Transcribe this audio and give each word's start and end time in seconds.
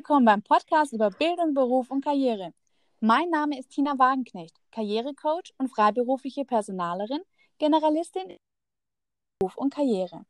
Willkommen 0.00 0.24
beim 0.24 0.42
Podcast 0.42 0.94
über 0.94 1.10
Bildung, 1.10 1.52
Beruf 1.52 1.90
und 1.90 2.02
Karriere. 2.02 2.54
Mein 3.00 3.28
Name 3.28 3.58
ist 3.58 3.68
Tina 3.68 3.98
Wagenknecht, 3.98 4.56
Karrierecoach 4.72 5.52
und 5.58 5.68
freiberufliche 5.68 6.46
Personalerin, 6.46 7.20
Generalistin 7.58 8.30
in 8.30 8.36
Beruf 9.38 9.58
und 9.58 9.74
Karriere. 9.74 10.24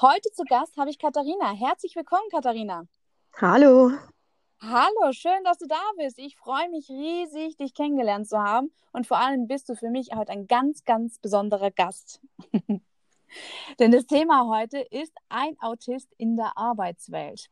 Heute 0.00 0.30
zu 0.30 0.44
Gast 0.44 0.76
habe 0.76 0.90
ich 0.90 0.98
Katharina. 1.00 1.50
Herzlich 1.50 1.96
willkommen, 1.96 2.30
Katharina. 2.30 2.84
Hallo. 3.40 3.90
Hallo, 4.60 5.10
schön, 5.10 5.42
dass 5.42 5.58
du 5.58 5.66
da 5.66 5.82
bist. 5.96 6.16
Ich 6.20 6.36
freue 6.36 6.70
mich 6.70 6.88
riesig, 6.88 7.56
dich 7.56 7.74
kennengelernt 7.74 8.28
zu 8.28 8.38
haben. 8.38 8.72
Und 8.92 9.08
vor 9.08 9.18
allem 9.18 9.48
bist 9.48 9.68
du 9.68 9.74
für 9.74 9.90
mich 9.90 10.10
heute 10.14 10.30
ein 10.30 10.46
ganz, 10.46 10.84
ganz 10.84 11.18
besonderer 11.18 11.72
Gast. 11.72 12.20
Denn 13.80 13.90
das 13.90 14.06
Thema 14.06 14.46
heute 14.46 14.78
ist 14.78 15.12
ein 15.28 15.56
Autist 15.60 16.14
in 16.16 16.36
der 16.36 16.56
Arbeitswelt. 16.56 17.50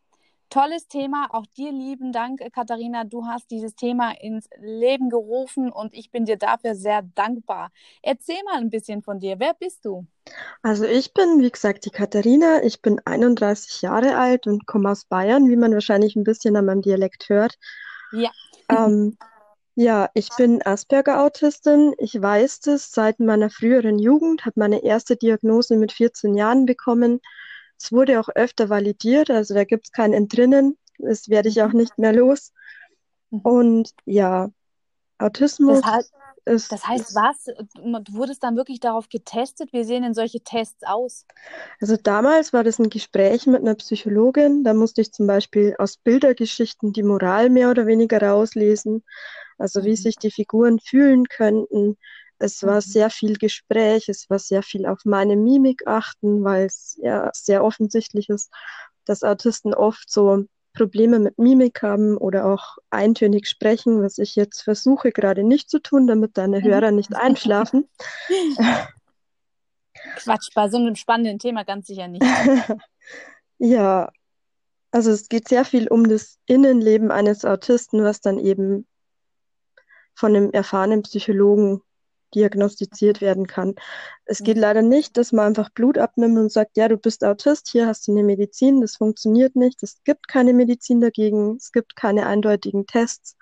Tolles 0.51 0.89
Thema. 0.89 1.29
Auch 1.31 1.47
dir 1.47 1.73
lieben 1.73 2.13
Dank, 2.13 2.41
Katharina. 2.53 3.05
Du 3.05 3.27
hast 3.27 3.51
dieses 3.51 3.75
Thema 3.75 4.13
ins 4.21 4.49
Leben 4.61 5.11
gerufen 5.11 5.71
und 5.71 5.95
ich 5.95 6.11
bin 6.11 6.25
dir 6.25 6.37
dafür 6.37 6.75
sehr 6.75 7.03
dankbar. 7.15 7.71
Erzähl 8.03 8.43
mal 8.45 8.59
ein 8.59 8.71
bisschen 8.71 9.03
von 9.03 9.21
dir. 9.21 9.39
Wer 9.39 9.55
bist 9.55 9.85
du? 9.85 10.07
Also 10.63 10.85
ich 10.85 11.13
bin, 11.13 11.41
wie 11.41 11.51
gesagt, 11.51 11.85
die 11.85 11.91
Katharina. 11.91 12.63
Ich 12.63 12.83
bin 12.83 13.01
31 13.05 13.83
Jahre 13.83 14.17
alt 14.17 14.47
und 14.47 14.67
komme 14.67 14.91
aus 14.91 15.05
Bayern, 15.05 15.49
wie 15.49 15.57
man 15.57 15.73
wahrscheinlich 15.73 16.17
ein 16.17 16.25
bisschen 16.25 16.57
an 16.57 16.65
meinem 16.65 16.83
Dialekt 16.83 17.29
hört. 17.29 17.59
Ja. 18.13 18.31
Ähm, 18.71 19.17
ja, 19.75 20.11
ich 20.15 20.29
bin 20.37 20.61
Asperger-Autistin. 20.65 21.95
Ich 21.99 22.21
weiß 22.21 22.61
das 22.61 22.91
seit 22.91 23.21
meiner 23.21 23.51
früheren 23.51 23.99
Jugend, 23.99 24.45
habe 24.45 24.59
meine 24.59 24.83
erste 24.83 25.17
Diagnose 25.17 25.77
mit 25.77 25.93
14 25.93 26.35
Jahren 26.35 26.67
bekommen 26.67 27.21
es 27.79 27.93
wurde 27.93 28.21
auch 28.21 28.29
öfter 28.35 28.69
validiert, 28.69 29.31
also 29.31 29.55
da 29.55 29.65
gibt 29.65 29.87
es 29.87 29.93
kein 29.93 30.13
Entrinnen. 30.13 30.77
Das 30.99 31.29
werde 31.29 31.49
ich 31.49 31.63
auch 31.63 31.73
mhm. 31.73 31.79
nicht 31.79 31.99
mehr 31.99 32.13
los. 32.13 32.53
Mhm. 33.31 33.41
Und 33.41 33.91
ja, 34.05 34.51
Autismus. 35.19 35.81
Das 35.81 35.93
heißt, 35.93 36.13
ist, 36.45 36.73
das 36.73 36.87
heißt 36.87 37.15
was? 37.15 37.45
Du 38.05 38.13
wurdest 38.15 38.43
dann 38.43 38.57
wirklich 38.57 38.81
darauf 38.81 39.09
getestet? 39.09 39.73
Wie 39.73 39.85
sehen 39.85 40.03
denn 40.03 40.15
solche 40.15 40.41
Tests 40.41 40.83
aus? 40.85 41.27
Also 41.81 41.97
damals 41.97 42.53
war 42.53 42.65
das 42.65 42.79
ein 42.79 42.91
Gespräch 42.91 43.47
mit 43.47 43.61
einer 43.61 43.75
Psychologin. 43.75 44.65
Da 44.65 44.75
musste 44.75 45.03
ich 45.03 45.13
zum 45.13 45.27
Beispiel 45.27 45.77
aus 45.79 45.99
Bildergeschichten 45.99 46.93
die 46.93 47.03
Moral 47.03 47.51
mehr 47.51 47.71
oder 47.71 47.87
weniger 47.87 48.23
rauslesen. 48.23 49.05
Also 49.59 49.85
wie 49.85 49.91
mhm. 49.91 49.97
sich 49.97 50.17
die 50.17 50.31
Figuren 50.31 50.81
fühlen 50.81 51.27
könnten, 51.29 51.97
es 52.39 52.63
war 52.63 52.77
mhm. 52.77 52.81
sehr 52.81 53.11
viel 53.11 53.37
Gespräch, 53.37 54.09
es 54.09 54.31
war 54.31 54.39
sehr 54.39 54.63
viel 54.63 54.87
auf 54.87 55.01
meine 55.05 55.37
Mimik 55.37 55.87
achten, 55.87 56.45
weil 56.45 56.67
es 56.67 56.99
ja 57.03 57.31
sehr 57.35 57.65
offensichtlich 57.65 58.29
ist, 58.29 58.53
dass 59.05 59.23
Autisten 59.23 59.75
oft 59.75 60.11
so 60.11 60.45
Probleme 60.75 61.19
mit 61.19 61.39
Mimik 61.39 61.83
haben 61.83 62.17
oder 62.17 62.47
auch 62.47 62.79
eintönig 62.91 63.49
sprechen, 63.49 64.03
was 64.03 64.19
ich 64.19 64.37
jetzt 64.37 64.63
versuche 64.63 65.11
gerade 65.11 65.43
nicht 65.43 65.69
zu 65.71 65.81
tun, 65.81 66.07
damit 66.07 66.39
deine 66.39 66.63
Hörer 66.63 66.93
nicht 66.93 67.17
einschlafen. 67.17 67.89
Quatsch, 70.17 70.51
bei 70.55 70.69
so 70.69 70.77
einem 70.77 70.95
spannenden 70.95 71.41
Thema 71.41 71.65
ganz 71.65 71.89
sicher 71.89 72.07
nicht. 72.07 72.23
ja, 73.59 74.13
also 74.93 75.11
es 75.11 75.29
geht 75.29 75.49
sehr 75.49 75.65
viel 75.65 75.89
um 75.89 76.09
das 76.09 76.39
Innenleben 76.47 77.11
eines 77.11 77.45
Autisten, 77.45 78.05
was 78.05 78.21
dann 78.21 78.39
eben 78.39 78.87
von 80.15 80.37
einem 80.37 80.51
erfahrenen 80.53 81.03
Psychologen 81.03 81.83
diagnostiziert 82.35 83.21
werden 83.21 83.47
kann. 83.47 83.75
Es 84.25 84.39
geht 84.43 84.57
mhm. 84.57 84.63
leider 84.63 84.83
nicht, 84.83 85.17
dass 85.17 85.33
man 85.33 85.47
einfach 85.47 85.71
Blut 85.71 85.99
abnimmt 85.99 86.39
und 86.39 86.53
sagt, 86.53 86.77
ja, 86.77 86.89
du 86.89 86.97
bist 86.97 87.25
Autist, 87.25 87.69
hier 87.69 87.87
hast 87.87 88.07
du 88.07 88.13
eine 88.13 88.23
Medizin. 88.23 88.81
Das 88.81 88.97
funktioniert 88.97 89.57
nicht. 89.57 89.83
Es 89.83 90.03
gibt 90.05 90.29
keine 90.29 90.53
Medizin 90.53 91.01
dagegen. 91.01 91.57
Es 91.57 91.73
gibt 91.73 91.97
keine 91.97 92.27
eindeutigen 92.27 92.87
Tests. 92.87 93.37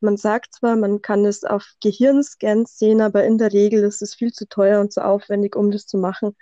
Man 0.00 0.16
sagt 0.16 0.54
zwar, 0.54 0.76
man 0.76 1.02
kann 1.02 1.26
es 1.26 1.44
auf 1.44 1.74
Gehirnscans 1.82 2.78
sehen, 2.78 3.02
aber 3.02 3.24
in 3.24 3.36
der 3.36 3.52
Regel 3.52 3.84
ist 3.84 4.00
es 4.00 4.14
viel 4.14 4.32
zu 4.32 4.48
teuer 4.48 4.80
und 4.80 4.92
zu 4.92 5.04
aufwendig, 5.04 5.56
um 5.56 5.70
das 5.70 5.86
zu 5.86 5.98
machen. 5.98 6.36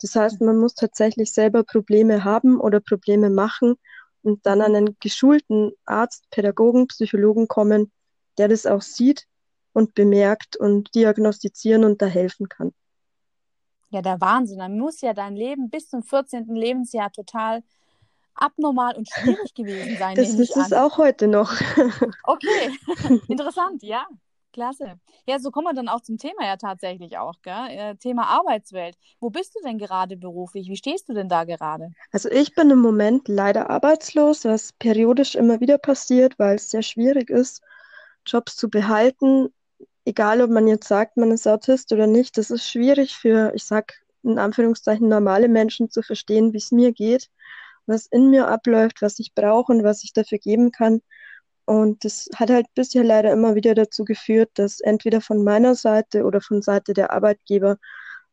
Das 0.00 0.14
heißt, 0.14 0.40
man 0.40 0.58
muss 0.58 0.74
tatsächlich 0.74 1.32
selber 1.32 1.64
Probleme 1.64 2.22
haben 2.22 2.60
oder 2.60 2.78
Probleme 2.78 3.28
machen 3.28 3.74
und 4.22 4.46
dann 4.46 4.60
an 4.60 4.76
einen 4.76 4.96
geschulten 5.00 5.72
Arzt, 5.86 6.30
Pädagogen, 6.30 6.86
Psychologen 6.86 7.48
kommen, 7.48 7.90
der 8.38 8.48
das 8.48 8.64
auch 8.64 8.82
sieht 8.82 9.26
und 9.72 9.94
bemerkt 9.94 10.56
und 10.56 10.94
diagnostizieren 10.94 11.84
und 11.84 12.02
da 12.02 12.06
helfen 12.06 12.48
kann. 12.48 12.72
Ja, 13.90 14.02
der 14.02 14.20
Wahnsinn. 14.20 14.58
Dann 14.58 14.78
muss 14.78 15.00
ja 15.00 15.12
dein 15.12 15.34
Leben 15.34 15.68
bis 15.68 15.88
zum 15.88 16.02
14. 16.02 16.54
Lebensjahr 16.54 17.10
total 17.10 17.62
abnormal 18.34 18.96
und 18.96 19.08
schwierig 19.08 19.54
gewesen 19.54 19.96
sein. 19.98 20.16
das 20.16 20.30
ist 20.30 20.56
es 20.56 20.72
auch 20.72 20.98
heute 20.98 21.26
noch. 21.26 21.52
okay, 22.24 22.70
interessant, 23.28 23.82
ja. 23.82 24.06
Klasse. 24.52 24.98
Ja, 25.26 25.38
so 25.38 25.52
kommen 25.52 25.68
wir 25.68 25.74
dann 25.74 25.88
auch 25.88 26.00
zum 26.00 26.18
Thema 26.18 26.44
ja 26.44 26.56
tatsächlich 26.56 27.18
auch, 27.18 27.40
gell? 27.40 27.94
Thema 28.00 28.26
Arbeitswelt. 28.26 28.96
Wo 29.20 29.30
bist 29.30 29.54
du 29.54 29.60
denn 29.64 29.78
gerade 29.78 30.16
beruflich? 30.16 30.68
Wie 30.68 30.76
stehst 30.76 31.08
du 31.08 31.14
denn 31.14 31.28
da 31.28 31.44
gerade? 31.44 31.92
Also 32.10 32.28
ich 32.28 32.52
bin 32.56 32.68
im 32.70 32.80
Moment 32.80 33.28
leider 33.28 33.70
arbeitslos, 33.70 34.44
was 34.44 34.72
periodisch 34.72 35.36
immer 35.36 35.60
wieder 35.60 35.78
passiert, 35.78 36.36
weil 36.40 36.56
es 36.56 36.68
sehr 36.68 36.82
schwierig 36.82 37.30
ist, 37.30 37.62
Jobs 38.26 38.56
zu 38.56 38.68
behalten 38.68 39.50
egal 40.10 40.42
ob 40.42 40.50
man 40.50 40.66
jetzt 40.66 40.88
sagt, 40.88 41.16
man 41.16 41.30
ist 41.30 41.46
Autist 41.46 41.92
oder 41.92 42.06
nicht, 42.08 42.36
das 42.36 42.50
ist 42.50 42.68
schwierig 42.68 43.16
für, 43.16 43.52
ich 43.54 43.64
sag 43.64 43.94
in 44.24 44.38
Anführungszeichen, 44.38 45.08
normale 45.08 45.48
Menschen 45.48 45.88
zu 45.88 46.02
verstehen, 46.02 46.52
wie 46.52 46.58
es 46.58 46.72
mir 46.72 46.92
geht, 46.92 47.30
was 47.86 48.06
in 48.06 48.28
mir 48.30 48.48
abläuft, 48.48 49.02
was 49.02 49.18
ich 49.20 49.34
brauche 49.34 49.72
und 49.72 49.84
was 49.84 50.02
ich 50.04 50.12
dafür 50.12 50.38
geben 50.38 50.72
kann. 50.72 51.00
Und 51.64 52.04
das 52.04 52.28
hat 52.34 52.50
halt 52.50 52.66
bisher 52.74 53.04
leider 53.04 53.32
immer 53.32 53.54
wieder 53.54 53.74
dazu 53.74 54.04
geführt, 54.04 54.50
dass 54.54 54.80
entweder 54.80 55.20
von 55.20 55.44
meiner 55.44 55.76
Seite 55.76 56.24
oder 56.24 56.40
von 56.40 56.60
Seite 56.60 56.92
der 56.92 57.12
Arbeitgeber 57.12 57.76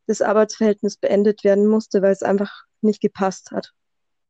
das 0.08 0.20
Arbeitsverhältnis 0.20 0.96
beendet 0.96 1.44
werden 1.44 1.66
musste, 1.66 2.02
weil 2.02 2.12
es 2.12 2.24
einfach 2.24 2.64
nicht 2.80 3.00
gepasst 3.00 3.52
hat. 3.52 3.72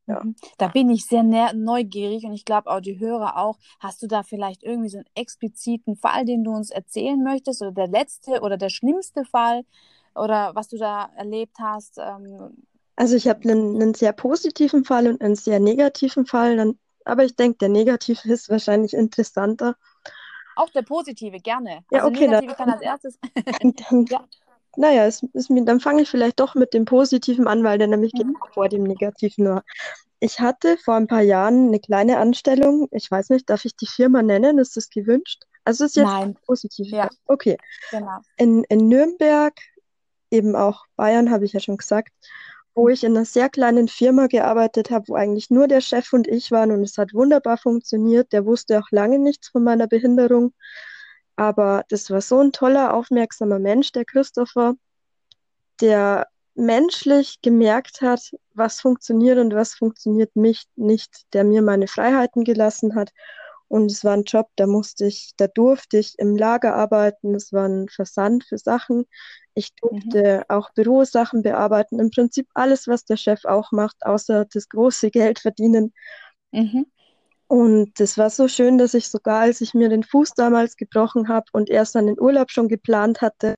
Ja. 0.09 0.25
Mhm. 0.25 0.35
Da 0.57 0.69
bin 0.69 0.91
ich 0.91 1.07
sehr 1.07 1.23
neugierig 1.23 2.25
und 2.25 2.33
ich 2.33 2.45
glaube 2.45 2.71
auch 2.71 2.81
die 2.81 2.99
Hörer 2.99 3.37
auch. 3.37 3.59
Hast 3.79 4.03
du 4.03 4.07
da 4.07 4.23
vielleicht 4.23 4.65
irgendwie 4.65 4.89
so 4.89 4.99
einen 4.99 5.07
expliziten 5.15 5.97
Fall, 5.97 6.25
den 6.25 6.43
du 6.43 6.51
uns 6.51 6.71
erzählen 6.71 7.23
möchtest 7.23 7.63
oder 7.63 7.73
der 7.73 7.89
letzte 7.89 8.41
oder 8.41 8.57
der 8.57 8.71
schlimmste 8.71 9.25
Fall 9.25 9.65
oder 10.15 10.55
was 10.55 10.69
du 10.69 10.79
da 10.79 11.11
erlebt 11.17 11.59
hast? 11.61 11.99
Ähm... 11.99 12.65
Also 12.97 13.15
ich 13.15 13.29
habe 13.29 13.49
einen, 13.49 13.81
einen, 13.81 13.95
sehr 13.95 14.13
positiven 14.13 14.85
Fall 14.85 15.07
und 15.07 15.21
einen 15.21 15.37
sehr 15.37 15.61
negativen 15.61 16.27
Fall, 16.27 16.57
dann, 16.57 16.79
aber 17.05 17.25
ich 17.25 17.37
denke, 17.37 17.59
der 17.59 17.69
negative 17.69 18.33
ist 18.33 18.49
wahrscheinlich 18.49 18.95
interessanter. 18.95 19.77
Auch 20.57 20.71
der 20.71 20.83
positive, 20.83 21.39
gerne. 21.39 21.85
Ja, 21.93 22.03
also 22.03 22.09
okay, 22.09 22.27
negative 22.27 22.55
dann, 22.55 22.57
kann 22.57 22.71
als 22.71 22.83
erstes. 22.83 23.19
dann, 23.91 24.07
ja. 24.11 24.25
Naja, 24.79 25.07
es 25.07 25.25
ist 25.33 25.51
mir, 25.51 25.65
dann 25.65 25.81
fange 25.81 26.03
ich 26.03 26.09
vielleicht 26.09 26.39
doch 26.39 26.55
mit 26.55 26.73
dem 26.73 26.85
Positiven 26.85 27.49
an, 27.49 27.65
weil 27.65 27.79
der 27.79 27.89
nämlich 27.89 28.13
mhm. 28.15 28.19
genau 28.19 28.39
vor 28.55 28.69
dem 28.69 28.85
Negativen 28.85 29.47
war. 29.47 29.65
Ich 30.21 30.39
hatte 30.39 30.77
vor 30.79 30.95
ein 30.95 31.09
paar 31.09 31.23
Jahren 31.23 31.69
eine 31.69 31.81
kleine 31.81 32.19
Anstellung. 32.19 32.87
Ich 32.93 33.11
weiß 33.11 33.31
nicht, 33.31 33.51
darf 33.51 33.65
ich 33.65 33.75
die 33.75 33.89
Firma 33.89 34.23
nennen? 34.23 34.59
Ist 34.59 34.77
das 34.77 34.89
gewünscht? 34.89 35.43
Also 35.65 35.85
ist 35.85 35.97
jetzt 35.97 36.07
Nein. 36.07 36.37
positiv. 36.47 36.93
Ja. 36.93 37.09
Okay. 37.27 37.59
Genau. 37.91 38.21
In, 38.37 38.63
in 38.69 38.89
Nürnberg, 38.89 39.55
eben 40.31 40.55
auch 40.55 40.85
Bayern, 40.95 41.33
habe 41.33 41.45
ich 41.45 41.55
ja 41.55 41.61
schon 41.61 41.77
gesagt, 41.77 42.13
wo 42.75 42.89
ich 42.89 43.03
in 43.03 43.17
einer 43.17 43.25
sehr 43.25 43.49
kleinen 43.49 43.89
Firma 43.89 44.29
gearbeitet 44.29 44.93
habe, 44.93 45.09
wo 45.09 45.15
eigentlich 45.17 45.51
nur 45.51 45.67
der 45.67 45.81
Chef 45.81 46.13
und 46.13 46.29
ich 46.29 46.53
waren 46.53 46.71
und 46.71 46.85
es 46.85 46.99
hat 46.99 47.15
wunderbar 47.15 47.59
funktioniert. 47.59 48.33
Der 48.33 48.47
wusste 48.47 48.79
auch 48.79 48.91
lange 48.93 49.19
nichts 49.19 49.49
von 49.49 49.65
meiner 49.65 49.89
Behinderung. 49.89 50.55
Aber 51.39 51.85
das 51.89 52.11
war 52.11 52.21
so 52.21 52.41
ein 52.41 52.51
toller, 52.51 52.93
aufmerksamer 52.93 53.61
Mensch, 53.61 53.93
der 53.93 54.05
Christopher, 54.05 54.75
der 55.81 56.27
menschlich 56.57 57.41
gemerkt 57.43 58.01
hat, 58.01 58.33
was 58.55 58.81
funktioniert 58.81 59.39
und 59.39 59.55
was 59.55 59.77
funktioniert 59.77 60.35
mich 60.35 60.65
nicht, 60.75 61.33
der 61.33 61.45
mir 61.45 61.63
meine 61.63 61.87
Freiheiten 61.87 62.43
gelassen 62.43 62.97
hat. 62.97 63.13
Und 63.69 63.93
es 63.93 64.03
war 64.03 64.15
ein 64.15 64.25
Job, 64.25 64.49
da 64.57 64.67
musste 64.67 65.07
ich, 65.07 65.31
da 65.37 65.47
durfte 65.47 65.99
ich 65.99 66.19
im 66.19 66.35
Lager 66.35 66.75
arbeiten. 66.75 67.37
Es 67.37 67.53
war 67.53 67.69
ein 67.69 67.89
Versand 67.89 68.43
für 68.43 68.59
Sachen. 68.59 69.07
Ich 69.55 69.73
durfte 69.77 70.39
mhm. 70.39 70.45
auch 70.49 70.71
Bürosachen 70.73 71.45
bearbeiten. 71.45 72.01
Im 72.01 72.11
Prinzip 72.11 72.49
alles, 72.55 72.89
was 72.89 73.05
der 73.05 73.17
Chef 73.17 73.45
auch 73.45 73.71
macht, 73.71 74.05
außer 74.05 74.45
das 74.53 74.69
große 74.69 75.13
Geld 75.13 75.39
verdienen. 75.39 75.93
Mhm. 76.51 76.87
Und 77.49 77.99
das 77.99 78.19
war 78.19 78.29
so 78.31 78.47
schön, 78.47 78.77
dass 78.77 78.95
ich 78.95 79.09
sogar, 79.09 79.41
als 79.41 79.63
ich 79.63 79.73
mir 79.75 79.89
den 79.89 80.03
Fuß 80.03 80.35
damals 80.35 80.77
gebrochen 80.77 81.29
habe 81.29 81.47
und 81.53 81.71
erst 81.71 81.97
an 81.97 82.07
den 82.07 82.21
Urlaub 82.21 82.51
schon 82.51 82.69
geplant 82.69 83.23
hatte, 83.23 83.55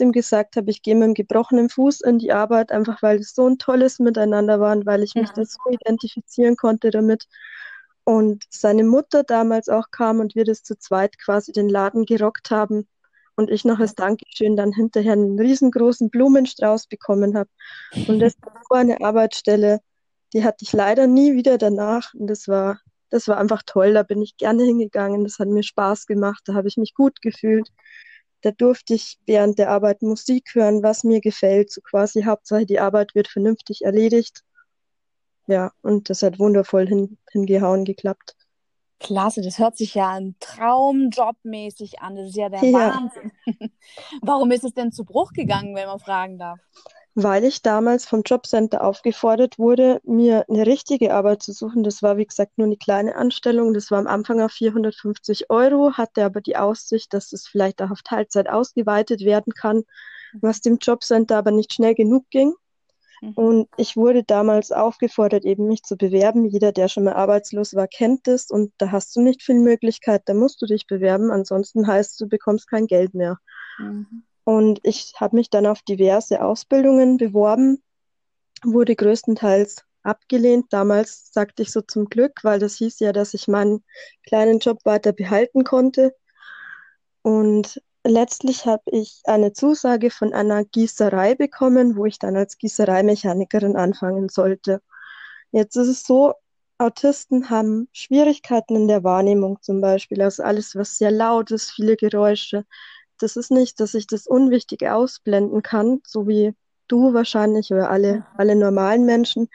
ihm 0.00 0.12
gesagt 0.12 0.56
habe, 0.56 0.70
ich 0.70 0.82
gehe 0.82 0.94
mit 0.94 1.04
dem 1.04 1.14
gebrochenen 1.14 1.68
Fuß 1.68 2.00
in 2.00 2.18
die 2.18 2.32
Arbeit, 2.32 2.72
einfach 2.72 3.00
weil 3.02 3.18
es 3.18 3.32
so 3.32 3.48
ein 3.48 3.58
tolles 3.58 4.00
Miteinander 4.00 4.58
war 4.58 4.74
und 4.76 4.86
weil 4.86 5.04
ich 5.04 5.14
mich 5.14 5.28
ja. 5.28 5.34
da 5.34 5.44
so 5.44 5.58
identifizieren 5.70 6.56
konnte 6.56 6.90
damit. 6.90 7.26
Und 8.02 8.44
seine 8.50 8.84
Mutter 8.84 9.22
damals 9.22 9.68
auch 9.68 9.90
kam 9.90 10.20
und 10.20 10.34
wir 10.34 10.44
das 10.44 10.62
zu 10.62 10.76
zweit 10.76 11.16
quasi 11.18 11.52
den 11.52 11.68
Laden 11.68 12.04
gerockt 12.04 12.50
haben 12.50 12.88
und 13.36 13.50
ich 13.50 13.64
noch 13.64 13.78
als 13.78 13.94
Dankeschön 13.94 14.56
dann 14.56 14.72
hinterher 14.72 15.12
einen 15.12 15.38
riesengroßen 15.38 16.10
Blumenstrauß 16.10 16.86
bekommen 16.88 17.36
habe. 17.36 17.48
Und 18.08 18.18
das 18.18 18.34
war 18.42 18.60
so 18.68 18.74
eine 18.74 19.00
Arbeitsstelle, 19.00 19.80
die 20.34 20.44
hatte 20.44 20.64
ich 20.64 20.72
leider 20.72 21.06
nie 21.06 21.34
wieder 21.34 21.56
danach. 21.58 22.12
Und 22.14 22.26
das 22.26 22.48
war, 22.48 22.80
das 23.10 23.28
war 23.28 23.38
einfach 23.38 23.62
toll. 23.64 23.94
Da 23.94 24.02
bin 24.02 24.20
ich 24.20 24.36
gerne 24.36 24.64
hingegangen. 24.64 25.24
Das 25.24 25.38
hat 25.38 25.48
mir 25.48 25.62
Spaß 25.62 26.06
gemacht. 26.06 26.42
Da 26.46 26.54
habe 26.54 26.68
ich 26.68 26.76
mich 26.76 26.94
gut 26.94 27.22
gefühlt. 27.22 27.70
Da 28.42 28.50
durfte 28.50 28.94
ich 28.94 29.18
während 29.24 29.58
der 29.58 29.70
Arbeit 29.70 30.02
Musik 30.02 30.50
hören, 30.52 30.82
was 30.82 31.04
mir 31.04 31.20
gefällt. 31.20 31.72
So 31.72 31.80
quasi 31.80 32.24
Hauptsache, 32.24 32.66
die 32.66 32.80
Arbeit 32.80 33.14
wird 33.14 33.28
vernünftig 33.28 33.82
erledigt. 33.82 34.42
Ja, 35.46 35.72
und 35.82 36.10
das 36.10 36.22
hat 36.22 36.38
wundervoll 36.38 36.86
hin, 36.86 37.18
hingehauen, 37.30 37.84
geklappt. 37.84 38.34
Klasse, 38.98 39.42
das 39.42 39.58
hört 39.58 39.76
sich 39.76 39.94
ja 39.94 40.10
ein 40.10 40.34
Traumjobmäßig 40.40 42.00
an. 42.00 42.16
Das 42.16 42.28
ist 42.28 42.36
ja 42.36 42.48
der 42.48 42.64
ja. 42.64 42.72
Wahnsinn. 42.72 43.32
Warum 44.22 44.50
ist 44.50 44.64
es 44.64 44.72
denn 44.72 44.92
zu 44.92 45.04
Bruch 45.04 45.32
gegangen, 45.32 45.74
wenn 45.74 45.86
man 45.86 46.00
fragen 46.00 46.38
darf? 46.38 46.58
Weil 47.16 47.44
ich 47.44 47.62
damals 47.62 48.06
vom 48.06 48.22
Jobcenter 48.22 48.82
aufgefordert 48.82 49.58
wurde, 49.58 50.00
mir 50.04 50.44
eine 50.48 50.66
richtige 50.66 51.14
Arbeit 51.14 51.42
zu 51.42 51.52
suchen. 51.52 51.84
Das 51.84 52.02
war, 52.02 52.16
wie 52.16 52.26
gesagt, 52.26 52.58
nur 52.58 52.66
eine 52.66 52.76
kleine 52.76 53.14
Anstellung. 53.14 53.72
Das 53.72 53.92
war 53.92 53.98
am 53.98 54.08
Anfang 54.08 54.40
auf 54.40 54.50
450 54.50 55.48
Euro, 55.48 55.92
hatte 55.92 56.24
aber 56.24 56.40
die 56.40 56.56
Aussicht, 56.56 57.14
dass 57.14 57.32
es 57.32 57.46
vielleicht 57.46 57.80
auch 57.82 57.92
auf 57.92 58.02
Teilzeit 58.02 58.48
ausgeweitet 58.48 59.24
werden 59.24 59.52
kann, 59.52 59.84
was 60.40 60.60
dem 60.60 60.78
Jobcenter 60.80 61.36
aber 61.36 61.52
nicht 61.52 61.72
schnell 61.72 61.94
genug 61.94 62.28
ging. 62.30 62.54
Mhm. 63.20 63.32
Und 63.34 63.68
ich 63.76 63.96
wurde 63.96 64.24
damals 64.24 64.72
aufgefordert, 64.72 65.44
eben 65.44 65.68
mich 65.68 65.82
zu 65.82 65.96
bewerben. 65.96 66.44
Jeder, 66.44 66.72
der 66.72 66.88
schon 66.88 67.04
mal 67.04 67.14
arbeitslos 67.14 67.74
war, 67.74 67.86
kennt 67.86 68.26
das. 68.26 68.50
Und 68.50 68.72
da 68.78 68.90
hast 68.90 69.14
du 69.16 69.22
nicht 69.22 69.42
viel 69.42 69.60
Möglichkeit, 69.60 70.22
da 70.26 70.34
musst 70.34 70.60
du 70.60 70.66
dich 70.66 70.86
bewerben. 70.86 71.30
Ansonsten 71.30 71.86
heißt, 71.86 72.20
du 72.20 72.28
bekommst 72.28 72.68
kein 72.68 72.86
Geld 72.86 73.14
mehr. 73.14 73.38
Mhm. 73.78 74.24
Und 74.44 74.80
ich 74.82 75.14
habe 75.16 75.36
mich 75.36 75.50
dann 75.50 75.66
auf 75.66 75.82
diverse 75.82 76.42
Ausbildungen 76.42 77.16
beworben, 77.16 77.82
wurde 78.62 78.94
größtenteils 78.94 79.84
abgelehnt. 80.02 80.66
Damals 80.70 81.32
sagte 81.32 81.62
ich 81.62 81.72
so 81.72 81.80
zum 81.80 82.06
Glück, 82.06 82.44
weil 82.44 82.58
das 82.58 82.76
hieß 82.76 83.00
ja, 83.00 83.12
dass 83.12 83.34
ich 83.34 83.48
meinen 83.48 83.82
kleinen 84.26 84.58
Job 84.58 84.80
weiter 84.84 85.12
behalten 85.12 85.64
konnte. 85.64 86.14
Und 87.22 87.82
letztlich 88.04 88.66
habe 88.66 88.82
ich 88.86 89.22
eine 89.24 89.52
Zusage 89.54 90.10
von 90.10 90.34
einer 90.34 90.64
Gießerei 90.64 91.34
bekommen, 91.34 91.96
wo 91.96 92.04
ich 92.04 92.18
dann 92.18 92.36
als 92.36 92.58
Gießereimechanikerin 92.58 93.76
anfangen 93.76 94.28
sollte. 94.28 94.82
Jetzt 95.52 95.76
ist 95.76 95.88
es 95.88 96.02
so, 96.04 96.34
Autisten 96.76 97.50
haben 97.50 97.88
Schwierigkeiten 97.92 98.76
in 98.76 98.88
der 98.88 99.04
Wahrnehmung 99.04 99.62
zum 99.62 99.80
Beispiel, 99.80 100.20
also 100.20 100.42
alles, 100.42 100.74
was 100.74 100.98
sehr 100.98 101.12
laut 101.12 101.50
ist, 101.50 101.70
viele 101.70 101.96
Geräusche, 101.96 102.64
das 103.24 103.36
ist 103.36 103.50
nicht, 103.50 103.80
dass 103.80 103.94
ich 103.94 104.06
das 104.06 104.26
Unwichtige 104.26 104.94
ausblenden 104.94 105.62
kann, 105.62 106.02
so 106.06 106.28
wie 106.28 106.54
du 106.88 107.14
wahrscheinlich 107.14 107.72
oder 107.72 107.90
alle, 107.90 108.26
alle 108.36 108.54
normalen 108.54 109.06
Menschen, 109.06 109.48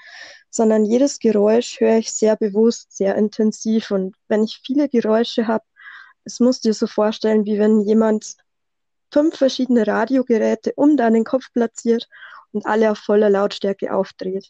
sondern 0.50 0.86
jedes 0.86 1.19
Geräusch 1.19 1.80
höre 1.80 2.00
ich 2.00 2.12
sehr 2.12 2.36
bewusst, 2.36 2.98
sehr 2.98 3.16
intensiv. 3.16 3.92
Und 3.92 4.16
wenn 4.27 4.44
ich 4.44 4.60
viele 4.66 4.89
Geräusche 4.89 5.48
habe, 5.48 5.63
es 6.24 6.39
muss 6.39 6.62
dir 6.62 6.74
so 6.74 6.88
vorstellen, 6.88 7.45
wie 7.45 7.60
wenn 7.60 7.81
jemand 7.81 8.38
fünf 9.13 9.38
verschiedene 9.38 9.86
Radiogeräte 9.86 10.74
um 10.75 10.98
deinen 10.98 11.24
Kopf 11.24 11.54
platziert 11.54 12.10
und 12.51 12.66
alle 12.66 12.89
auf 12.89 12.98
voller 12.98 13.30
Lautstärke 13.30 13.94
aufdreht. 13.94 14.50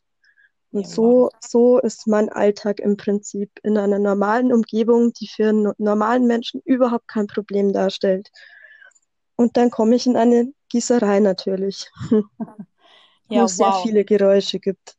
Und 0.72 0.84
ja, 0.84 0.88
so, 0.88 1.30
so 1.42 1.80
ist 1.80 2.08
mein 2.08 2.30
Alltag 2.30 2.80
im 2.80 2.96
Prinzip 2.96 3.52
in 3.64 3.78
einer 3.78 4.00
normalen 4.00 4.54
Umgebung, 4.54 5.12
die 5.12 5.28
für 5.28 5.50
einen 5.50 5.74
normalen 5.78 6.26
Menschen 6.26 6.62
überhaupt 6.64 7.10
kein 7.10 7.28
Problem 7.28 7.74
darstellt. 7.74 8.30
Und 9.40 9.56
dann 9.56 9.72
komme 9.72 9.96
ich 9.96 10.06
in 10.06 10.18
eine 10.18 10.52
Gießerei 10.68 11.22
natürlich, 11.22 11.90
ja, 12.12 12.20
wo 13.30 13.44
es 13.46 13.58
wow. 13.58 13.72
sehr 13.72 13.72
viele 13.72 14.04
Geräusche 14.04 14.60
gibt. 14.60 14.98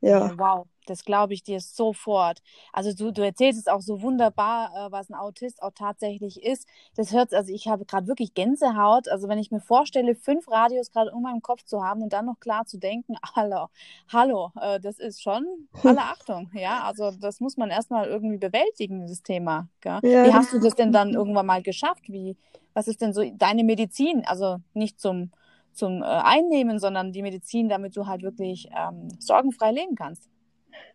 Ja. 0.00 0.34
Wow, 0.38 0.66
das 0.86 1.04
glaube 1.04 1.34
ich 1.34 1.42
dir 1.42 1.60
sofort. 1.60 2.42
Also 2.72 2.92
du, 2.92 3.12
du 3.12 3.22
erzählst 3.22 3.58
es 3.58 3.66
auch 3.66 3.80
so 3.80 4.02
wunderbar, 4.02 4.72
äh, 4.74 4.92
was 4.92 5.10
ein 5.10 5.14
Autist 5.14 5.62
auch 5.62 5.72
tatsächlich 5.74 6.42
ist. 6.42 6.66
Das 6.96 7.12
hört, 7.12 7.32
also 7.34 7.52
ich 7.52 7.68
habe 7.68 7.84
gerade 7.84 8.06
wirklich 8.06 8.34
Gänsehaut. 8.34 9.08
Also 9.08 9.28
wenn 9.28 9.38
ich 9.38 9.50
mir 9.50 9.60
vorstelle, 9.60 10.14
fünf 10.14 10.48
Radios 10.48 10.90
gerade 10.90 11.12
um 11.12 11.22
meinem 11.22 11.42
Kopf 11.42 11.64
zu 11.64 11.82
haben 11.82 12.02
und 12.02 12.12
dann 12.12 12.26
noch 12.26 12.40
klar 12.40 12.66
zu 12.66 12.78
denken, 12.78 13.16
hallo, 13.36 13.68
hallo, 14.08 14.52
äh, 14.60 14.80
das 14.80 14.98
ist 14.98 15.22
schon 15.22 15.46
alle 15.82 16.02
Achtung. 16.02 16.50
Ja, 16.54 16.82
also 16.84 17.10
das 17.10 17.40
muss 17.40 17.56
man 17.56 17.70
erstmal 17.70 18.08
irgendwie 18.08 18.38
bewältigen, 18.38 19.02
dieses 19.02 19.22
Thema. 19.22 19.68
Ja. 19.84 20.02
Wie 20.02 20.32
hast 20.32 20.52
du 20.52 20.58
das 20.58 20.74
denn 20.74 20.92
dann 20.92 21.14
irgendwann 21.14 21.46
mal 21.46 21.62
geschafft? 21.62 22.08
Wie, 22.08 22.36
was 22.74 22.88
ist 22.88 23.00
denn 23.00 23.12
so 23.12 23.22
deine 23.34 23.64
Medizin? 23.64 24.24
Also 24.26 24.58
nicht 24.74 25.00
zum 25.00 25.30
zum 25.72 26.02
äh, 26.02 26.04
Einnehmen, 26.04 26.78
sondern 26.78 27.12
die 27.12 27.22
Medizin, 27.22 27.68
damit 27.68 27.96
du 27.96 28.06
halt 28.06 28.22
wirklich 28.22 28.68
ähm, 28.76 29.08
sorgenfrei 29.18 29.72
leben 29.72 29.94
kannst. 29.94 30.29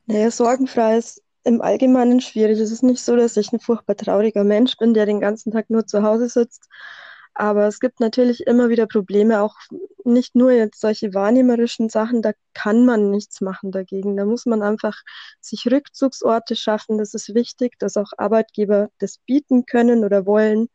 Naja, 0.07 0.31
sorgenfrei 0.31 0.97
ist 0.97 1.21
im 1.43 1.61
Allgemeinen 1.61 2.21
schwierig. 2.21 2.59
Es 2.59 2.71
ist 2.71 2.83
nicht 2.83 3.03
so, 3.03 3.15
dass 3.15 3.37
ich 3.37 3.51
ein 3.51 3.59
furchtbar 3.59 3.95
trauriger 3.95 4.43
Mensch 4.43 4.77
bin, 4.77 4.93
der 4.93 5.05
den 5.05 5.19
ganzen 5.19 5.51
Tag 5.51 5.69
nur 5.69 5.85
zu 5.85 6.03
Hause 6.03 6.29
sitzt. 6.29 6.67
Aber 7.35 7.67
es 7.67 7.79
gibt 7.81 7.99
natürlich 7.99 8.47
immer 8.47 8.69
wieder 8.69 8.87
Probleme, 8.87 9.41
auch 9.41 9.55
nicht 10.05 10.35
nur 10.35 10.51
jetzt 10.53 10.79
solche 10.79 11.13
wahrnehmerischen 11.13 11.89
Sachen, 11.89 12.21
da 12.21 12.31
kann 12.53 12.85
man 12.85 13.11
nichts 13.11 13.41
machen 13.41 13.71
dagegen. 13.71 14.15
Da 14.15 14.23
muss 14.25 14.45
man 14.45 14.61
einfach 14.61 14.95
sich 15.41 15.65
Rückzugsorte 15.69 16.55
schaffen. 16.55 16.97
Das 16.97 17.13
ist 17.13 17.35
wichtig, 17.35 17.77
dass 17.77 17.97
auch 17.97 18.11
Arbeitgeber 18.17 18.89
das 18.99 19.17
bieten 19.25 19.65
können 19.65 20.05
oder 20.05 20.25
wollen 20.25 20.69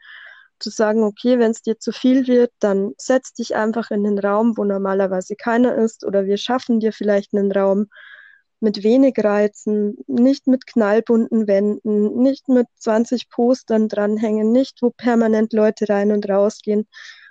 zu 0.59 0.69
sagen, 0.69 1.03
okay, 1.03 1.39
wenn 1.39 1.53
es 1.53 1.63
dir 1.63 1.79
zu 1.79 1.93
viel 1.93 2.27
wird, 2.27 2.53
dann 2.61 2.93
setz 2.99 3.33
dich 3.33 3.57
einfach 3.57 3.91
in 3.91 4.05
den 4.05 4.19
Raum, 4.19 4.59
wo 4.59 4.65
normalerweise 4.65 5.37
keiner 5.37 5.75
ist, 5.77 6.05
oder 6.05 6.27
wir 6.27 6.37
schaffen 6.37 6.81
dir 6.81 6.93
vielleicht 6.93 7.33
einen 7.35 7.51
Raum 7.51 7.87
mit 8.61 8.83
wenig 8.83 9.15
Reizen, 9.19 9.99
nicht 10.07 10.47
mit 10.47 10.67
knallbunten 10.67 11.47
Wänden, 11.47 12.23
nicht 12.23 12.49
mit 12.49 12.67
20 12.77 13.29
Postern 13.31 13.89
dranhängen, 13.89 14.53
nicht 14.53 14.83
wo 14.83 14.91
permanent 14.91 15.53
Leute 15.53 15.89
rein 15.89 16.13
und 16.13 16.29
rausgehen 16.29 16.87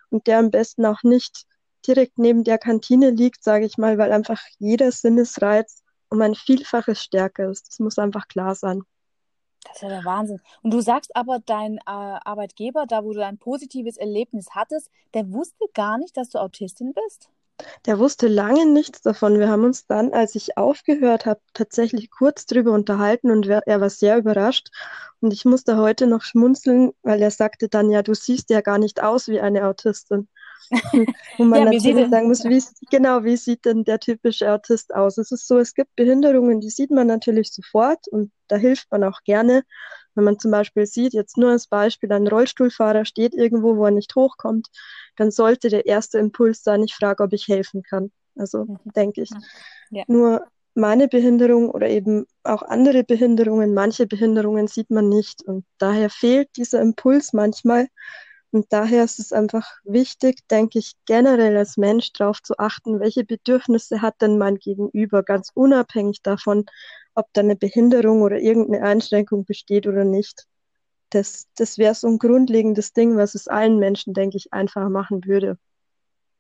und 0.10 0.28
der 0.28 0.40
am 0.40 0.52
besten 0.52 0.86
auch 0.86 1.04
nicht 1.04 1.46
direkt 1.88 2.18
neben 2.18 2.44
der 2.44 2.58
Kantine 2.58 3.12
liegt, 3.12 3.44
sage 3.44 3.66
ich 3.66 3.78
mal, 3.78 3.98
weil 3.98 4.12
einfach 4.12 4.42
jeder 4.58 4.92
Sinnesreiz 4.92 5.84
um 6.10 6.22
ein 6.22 6.36
Vielfaches 6.36 7.02
stärker 7.02 7.50
ist. 7.50 7.68
Das 7.68 7.80
muss 7.80 8.00
einfach 8.00 8.28
klar 8.28 8.56
sein. 8.56 8.84
Das 9.64 9.76
ist 9.76 9.82
ja 9.84 9.90
der 9.90 10.06
Wahnsinn. 10.06 10.42
Und 10.62 10.72
du 10.72 10.82
sagst 10.82 11.16
aber, 11.16 11.40
dein 11.46 11.78
äh, 11.78 11.82
Arbeitgeber, 11.86 12.86
da 12.88 13.04
wo 13.04 13.14
du 13.14 13.24
ein 13.24 13.38
positives 13.38 13.98
Erlebnis 13.98 14.48
hattest, 14.52 14.90
der 15.14 15.32
wusste 15.32 15.66
gar 15.74 15.98
nicht, 15.98 16.18
dass 16.18 16.30
du 16.30 16.40
Autistin 16.40 16.94
bist? 16.94 17.30
Der 17.86 18.00
wusste 18.00 18.28
lange 18.28 18.66
nichts 18.66 19.02
davon. 19.02 19.40
Wir 19.40 19.50
haben 19.50 19.64
uns 19.64 19.86
dann, 19.86 20.14
als 20.14 20.36
ich 20.36 20.58
aufgehört 20.58 21.26
habe, 21.26 21.42
tatsächlich 21.54 22.10
kurz 22.12 22.46
drüber 22.46 22.72
unterhalten 22.72 23.32
und 23.32 23.48
er 23.48 23.82
war 23.82 23.90
sehr 23.90 24.18
überrascht. 24.18 24.70
Und 25.22 25.34
ich 25.34 25.46
musste 25.46 25.78
heute 25.78 26.08
noch 26.08 26.22
schmunzeln, 26.22 26.92
weil 27.04 27.22
er 27.22 27.32
sagte 27.32 27.68
dann, 27.68 27.90
ja, 27.90 28.02
du 28.02 28.14
siehst 28.14 28.50
ja 28.50 28.62
gar 28.62 28.78
nicht 28.78 29.04
aus 29.04 29.28
wie 29.28 29.40
eine 29.40 29.66
Autistin. 29.68 30.28
Wo 31.38 31.44
man 31.44 31.60
ja, 31.60 31.72
natürlich 31.72 32.10
sagen 32.10 32.28
muss, 32.28 32.44
wie, 32.44 32.64
genau, 32.92 33.24
wie 33.24 33.38
sieht 33.38 33.66
denn 33.66 33.84
der 33.84 34.00
typische 34.00 34.52
Autist 34.52 34.94
aus? 34.94 35.18
Es 35.18 35.32
ist 35.32 35.48
so, 35.48 35.58
es 35.58 35.74
gibt 35.74 35.96
Behinderungen, 35.96 36.62
die 36.62 36.70
sieht 36.70 36.92
man 36.92 37.08
natürlich 37.08 37.52
sofort 37.52 38.08
und 38.10 38.32
da 38.48 38.56
hilft 38.56 38.92
man 38.92 39.04
auch 39.04 39.24
gerne. 39.24 39.64
Wenn 40.20 40.26
man 40.26 40.40
zum 40.40 40.52
Beispiel 40.52 40.86
sieht, 40.86 41.14
jetzt 41.14 41.38
nur 41.38 41.52
als 41.52 41.68
Beispiel, 41.68 42.12
ein 42.12 42.28
Rollstuhlfahrer 42.28 43.06
steht 43.06 43.34
irgendwo, 43.34 43.78
wo 43.78 43.86
er 43.86 43.92
nicht 43.92 44.14
hochkommt, 44.16 44.68
dann 45.16 45.32
sollte 45.32 45.70
der 45.70 45.86
erste 45.86 46.18
Impuls 46.18 46.62
sein, 46.62 46.84
ich 46.84 46.94
frage, 46.94 47.24
ob 47.24 47.32
ich 47.32 47.48
helfen 47.48 47.84
kann. 47.84 48.12
Also 48.36 48.66
mhm. 48.66 48.80
denke 48.94 49.22
ich. 49.22 49.30
Ja. 49.92 50.04
Nur 50.08 50.46
meine 50.76 51.08
Behinderung 51.08 51.70
oder 51.70 51.88
eben 51.88 52.26
auch 52.44 52.64
andere 52.64 53.06
Behinderungen, 53.06 53.74
manche 53.74 54.08
Behinderungen 54.08 54.68
sieht 54.68 54.90
man 54.90 55.08
nicht. 55.08 55.42
Und 55.42 55.64
daher 55.78 56.10
fehlt 56.10 56.50
dieser 56.58 56.82
Impuls 56.82 57.32
manchmal, 57.32 57.88
und 58.52 58.66
daher 58.70 59.04
ist 59.04 59.20
es 59.20 59.32
einfach 59.32 59.66
wichtig, 59.84 60.48
denke 60.50 60.80
ich, 60.80 60.94
generell 61.06 61.56
als 61.56 61.78
Mensch 61.78 62.12
darauf 62.14 62.42
zu 62.42 62.58
achten, 62.58 63.00
welche 63.00 63.24
Bedürfnisse 63.24 64.02
hat 64.02 64.22
denn 64.22 64.38
mein 64.38 64.56
Gegenüber, 64.56 65.24
ganz 65.24 65.52
unabhängig 65.54 66.22
davon, 66.24 66.66
ob 67.14 67.28
da 67.34 67.42
eine 67.42 67.56
Behinderung 67.56 68.22
oder 68.22 68.40
irgendeine 68.40 68.84
Einschränkung 68.84 69.46
besteht 69.46 69.86
oder 69.88 70.04
nicht. 70.04 70.46
Das, 71.12 71.48
das 71.56 71.78
wäre 71.78 71.96
so 71.96 72.08
ein 72.08 72.18
grundlegendes 72.18 72.94
Ding, 72.94 73.18
was 73.18 73.36
es 73.36 73.48
allen 73.48 73.78
Menschen, 73.78 74.14
denke 74.14 74.38
ich, 74.38 74.54
einfacher 74.54 74.90
machen 74.90 75.26
würde. 75.26 75.58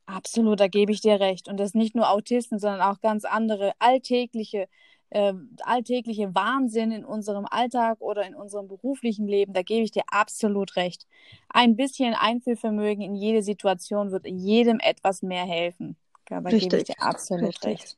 Absolut, 0.06 0.60
da 0.60 0.68
gebe 0.68 0.92
ich 0.92 1.02
dir 1.02 1.20
recht. 1.20 1.48
Und 1.48 1.58
das 1.58 1.76
nicht 1.76 1.96
nur 1.96 2.10
Autisten, 2.10 2.58
sondern 2.58 2.82
auch 2.82 3.00
ganz 3.02 3.26
andere 3.26 3.74
alltägliche 3.78 4.68
äh, 5.10 5.34
alltägliche 5.64 6.34
Wahnsinn 6.36 6.92
in 6.92 7.06
unserem 7.06 7.46
Alltag 7.46 8.00
oder 8.02 8.26
in 8.26 8.36
unserem 8.36 8.68
beruflichen 8.68 9.28
Leben, 9.28 9.54
da 9.54 9.62
gebe 9.62 9.84
ich 9.84 9.92
dir 9.92 10.04
absolut 10.08 10.76
recht. 10.76 11.08
Ein 11.50 11.76
bisschen 11.76 12.14
Einfühlvermögen 12.14 13.04
in 13.04 13.16
jede 13.16 13.44
Situation 13.44 14.12
wird 14.12 14.28
jedem 14.28 14.80
etwas 14.80 15.22
mehr 15.22 15.46
helfen. 15.46 15.96
Ja, 16.30 16.42
da 16.42 16.50
Richtig. 16.50 16.70
gebe 16.70 16.78
ich 16.78 16.84
dir 16.84 17.02
absolut 17.02 17.48
Richtig. 17.48 17.66
recht. 17.66 17.98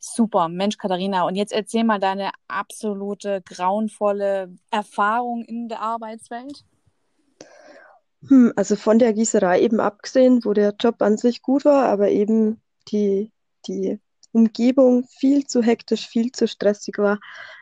Super, 0.00 0.48
Mensch, 0.48 0.78
Katharina. 0.78 1.26
Und 1.26 1.34
jetzt 1.34 1.52
erzähl 1.52 1.84
mal 1.84 1.98
deine 1.98 2.30
absolute 2.46 3.42
grauenvolle 3.42 4.54
Erfahrung 4.70 5.44
in 5.44 5.68
der 5.68 5.80
Arbeitswelt. 5.80 6.64
Hm, 8.26 8.52
also 8.56 8.76
von 8.76 8.98
der 8.98 9.12
Gießerei 9.12 9.60
eben 9.60 9.80
abgesehen, 9.80 10.44
wo 10.44 10.52
der 10.52 10.74
Job 10.78 11.02
an 11.02 11.16
sich 11.16 11.42
gut 11.42 11.64
war, 11.64 11.86
aber 11.86 12.10
eben 12.10 12.60
die, 12.88 13.32
die 13.66 14.00
Umgebung 14.32 15.04
viel 15.08 15.46
zu 15.46 15.62
hektisch, 15.62 16.06
viel 16.08 16.32
zu 16.32 16.46
stressig 16.48 16.98
war. 16.98 17.18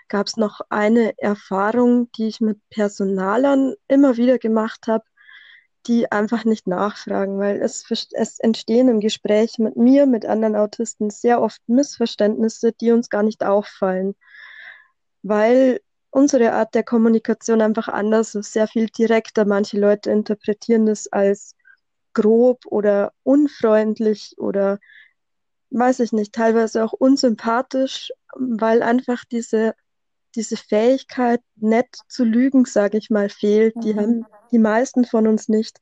gab 0.09 0.27
es 0.27 0.37
noch 0.37 0.61
eine 0.69 1.15
Erfahrung, 1.19 2.11
die 2.13 2.29
ich 2.29 2.41
mit 2.41 2.61
Personalern 2.71 3.75
immer 3.89 4.17
wieder 4.17 4.39
gemacht 4.39 4.87
habe, 4.87 5.05
die 5.87 6.11
einfach 6.11 6.45
nicht 6.45 6.67
nachfragen, 6.67 7.39
weil 7.39 7.61
es, 7.63 7.85
es 8.13 8.39
entstehen 8.41 8.89
im 8.89 9.01
Gespräch 9.01 9.59
mit 9.59 9.77
mir, 9.77 10.07
mit 10.07 10.27
anderen 10.27 10.57
Autisten 10.57 11.11
sehr 11.11 11.41
oft 11.41 11.61
Missverständnisse, 11.69 12.73
die 12.73 12.91
uns 12.93 13.09
gar 13.11 13.23
nicht 13.23 13.45
auffallen, 13.45 14.15
weil 15.23 15.81
unsere 16.11 16.53
Art 16.53 16.75
der 16.75 16.83
Kommunikation 16.83 17.61
einfach 17.61 17.89
anders 17.89 18.35
ist, 18.35 18.53
sehr 18.53 18.69
viel 18.69 18.87
direkter. 18.87 19.45
Manche 19.45 19.79
Leute 19.79 20.11
interpretieren 20.11 20.87
das 20.87 21.09
als 21.09 21.55
grob 22.15 22.65
oder 22.67 23.13
unfreundlich 23.23 24.35
oder 24.39 24.79
weiß 25.71 26.01
ich 26.01 26.13
nicht, 26.13 26.33
teilweise 26.33 26.85
auch 26.85 26.93
unsympathisch, 26.93 28.13
weil 28.35 28.83
einfach 28.83 29.25
diese, 29.25 29.75
diese 30.35 30.57
Fähigkeit, 30.57 31.41
nett 31.57 31.89
zu 32.09 32.25
lügen, 32.25 32.65
sage 32.65 32.99
ich 32.99 33.11
mal, 33.11 33.29
fehlt. 33.29 33.77
Mhm. 33.77 33.81
Die 33.81 33.97
haben 33.97 34.27
die 34.53 34.59
meisten 34.59 35.05
von 35.05 35.27
uns 35.27 35.49
nicht. 35.49 35.79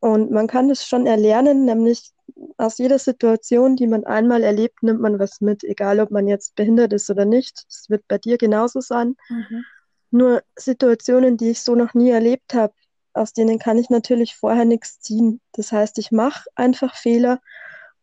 Und 0.00 0.30
man 0.30 0.46
kann 0.46 0.70
es 0.70 0.86
schon 0.86 1.06
erlernen, 1.06 1.64
nämlich 1.64 2.12
aus 2.56 2.78
jeder 2.78 2.98
Situation, 2.98 3.76
die 3.76 3.86
man 3.86 4.04
einmal 4.04 4.42
erlebt, 4.42 4.82
nimmt 4.82 5.00
man 5.00 5.18
was 5.18 5.40
mit, 5.40 5.62
egal 5.64 6.00
ob 6.00 6.10
man 6.10 6.26
jetzt 6.26 6.54
behindert 6.54 6.92
ist 6.92 7.10
oder 7.10 7.24
nicht. 7.24 7.64
Das 7.68 7.90
wird 7.90 8.06
bei 8.08 8.18
dir 8.18 8.38
genauso 8.38 8.80
sein. 8.80 9.16
Mhm. 9.28 9.64
Nur 10.10 10.42
Situationen, 10.56 11.36
die 11.36 11.50
ich 11.50 11.60
so 11.60 11.74
noch 11.74 11.94
nie 11.94 12.10
erlebt 12.10 12.54
habe, 12.54 12.74
aus 13.12 13.32
denen 13.32 13.58
kann 13.58 13.78
ich 13.78 13.90
natürlich 13.90 14.36
vorher 14.36 14.64
nichts 14.64 15.00
ziehen. 15.00 15.40
Das 15.52 15.72
heißt, 15.72 15.98
ich 15.98 16.10
mache 16.10 16.48
einfach 16.54 16.96
Fehler 16.96 17.40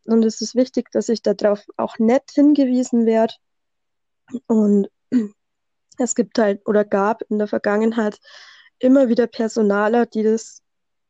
und 0.08 0.26
es 0.26 0.42
ist 0.42 0.56
wichtig, 0.56 0.90
dass 0.92 1.10
ich 1.10 1.22
darauf 1.22 1.66
auch 1.78 2.00
nett 2.00 2.32
hingewiesen 2.34 3.06
werde. 3.06 3.34
Und 4.48 4.90
es 5.98 6.16
gibt 6.16 6.40
halt 6.40 6.66
oder 6.66 6.86
gab 6.86 7.24
in 7.30 7.38
der 7.38 7.48
Vergangenheit 7.48 8.20
immer 8.80 9.10
wieder 9.10 9.28
Personaler, 9.28 10.06
die 10.06 10.24
das 10.24 10.62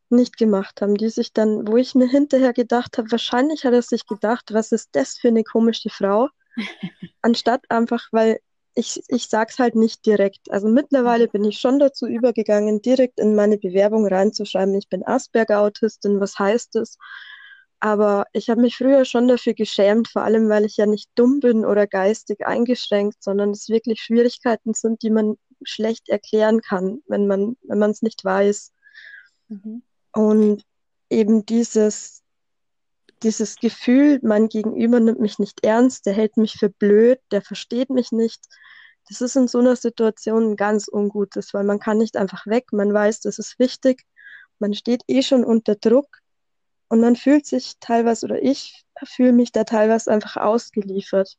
nicht 0.10 0.38
gemacht 0.38 0.82
haben, 0.82 0.96
die 0.96 1.10
sich 1.10 1.34
dann, 1.34 1.68
wo 1.68 1.78
ich 1.78 1.94
mir 1.94 2.08
hinterher 2.08 2.54
gedacht 2.54 2.98
habe, 2.98 3.12
wahrscheinlich 3.12 3.66
hat 3.66 3.74
er 3.74 3.82
sich 3.82 4.06
gedacht, 4.06 4.54
was 4.54 4.72
ist 4.72 4.90
das 4.94 5.18
für 5.18 5.28
eine 5.28 5.44
komische 5.44 5.90
Frau, 5.90 6.30
anstatt 7.22 7.66
einfach, 7.70 8.08
weil 8.12 8.40
ich, 8.74 9.02
ich 9.08 9.28
sag's 9.28 9.60
halt 9.60 9.76
nicht 9.76 10.06
direkt. 10.06 10.52
Also 10.52 10.68
mittlerweile 10.68 11.28
bin 11.28 11.44
ich 11.44 11.60
schon 11.60 11.80
dazu 11.80 12.06
übergegangen, 12.06 12.82
direkt 12.82 13.20
in 13.20 13.36
meine 13.36 13.58
Bewerbung 13.58 14.08
reinzuschreiben, 14.08 14.76
ich 14.76 14.88
bin 14.88 15.06
Asperger-Autistin, 15.06 16.20
was 16.20 16.38
heißt 16.38 16.76
das? 16.76 16.98
Aber 17.80 18.26
ich 18.34 18.50
habe 18.50 18.62
mich 18.62 18.78
früher 18.78 19.06
schon 19.06 19.28
dafür 19.28 19.54
geschämt, 19.54 20.08
vor 20.08 20.24
allem 20.24 20.50
weil 20.50 20.66
ich 20.66 20.78
ja 20.78 20.88
nicht 20.88 21.10
dumm 21.16 21.40
bin 21.40 21.64
oder 21.64 21.86
geistig 21.86 22.46
eingeschränkt, 22.46 23.24
sondern 23.24 23.52
es 23.52 23.70
wirklich 23.70 24.02
Schwierigkeiten 24.02 24.74
sind, 24.74 25.04
die 25.04 25.12
man 25.12 25.38
schlecht 25.64 26.10
erklären 26.10 26.62
kann, 26.62 27.02
wenn 27.08 27.28
man 27.28 27.56
wenn 27.64 27.80
man 27.80 27.92
es 27.92 28.02
nicht 28.02 28.26
weiß. 28.26 28.72
Mhm. 29.50 29.84
Und 30.14 30.64
eben 31.10 31.46
dieses 31.46 32.24
dieses 33.24 33.56
Gefühl, 33.58 34.20
mein 34.24 34.48
Gegenüber 34.48 35.00
nimmt 35.00 35.20
mich 35.20 35.40
nicht 35.40 35.64
ernst, 35.64 36.06
der 36.06 36.14
hält 36.14 36.38
mich 36.38 36.54
für 36.54 36.70
blöd, 36.70 37.20
der 37.32 37.42
versteht 37.42 37.90
mich 37.90 38.12
nicht. 38.12 38.44
Das 39.10 39.22
ist 39.22 39.36
in 39.36 39.48
so 39.48 39.60
einer 39.60 39.76
Situation 39.76 40.56
ganz 40.56 40.88
ungutes, 40.92 41.54
weil 41.54 41.64
man 41.64 41.80
kann 41.80 41.98
nicht 41.98 42.18
einfach 42.18 42.46
weg. 42.46 42.74
Man 42.74 42.94
weiß, 42.94 43.22
das 43.22 43.40
ist 43.40 43.58
wichtig. 43.60 44.04
Man 44.60 44.74
steht 44.74 45.04
eh 45.08 45.24
schon 45.24 45.44
unter 45.46 45.76
Druck 45.76 46.20
und 46.90 47.02
man 47.02 47.16
fühlt 47.16 47.46
sich 47.46 47.74
teilweise, 47.80 48.26
oder 48.26 48.42
ich 48.42 48.86
fühle 49.04 49.34
mich 49.34 49.52
da 49.52 49.64
teilweise 49.64 50.12
einfach 50.12 50.38
ausgeliefert. 50.38 51.38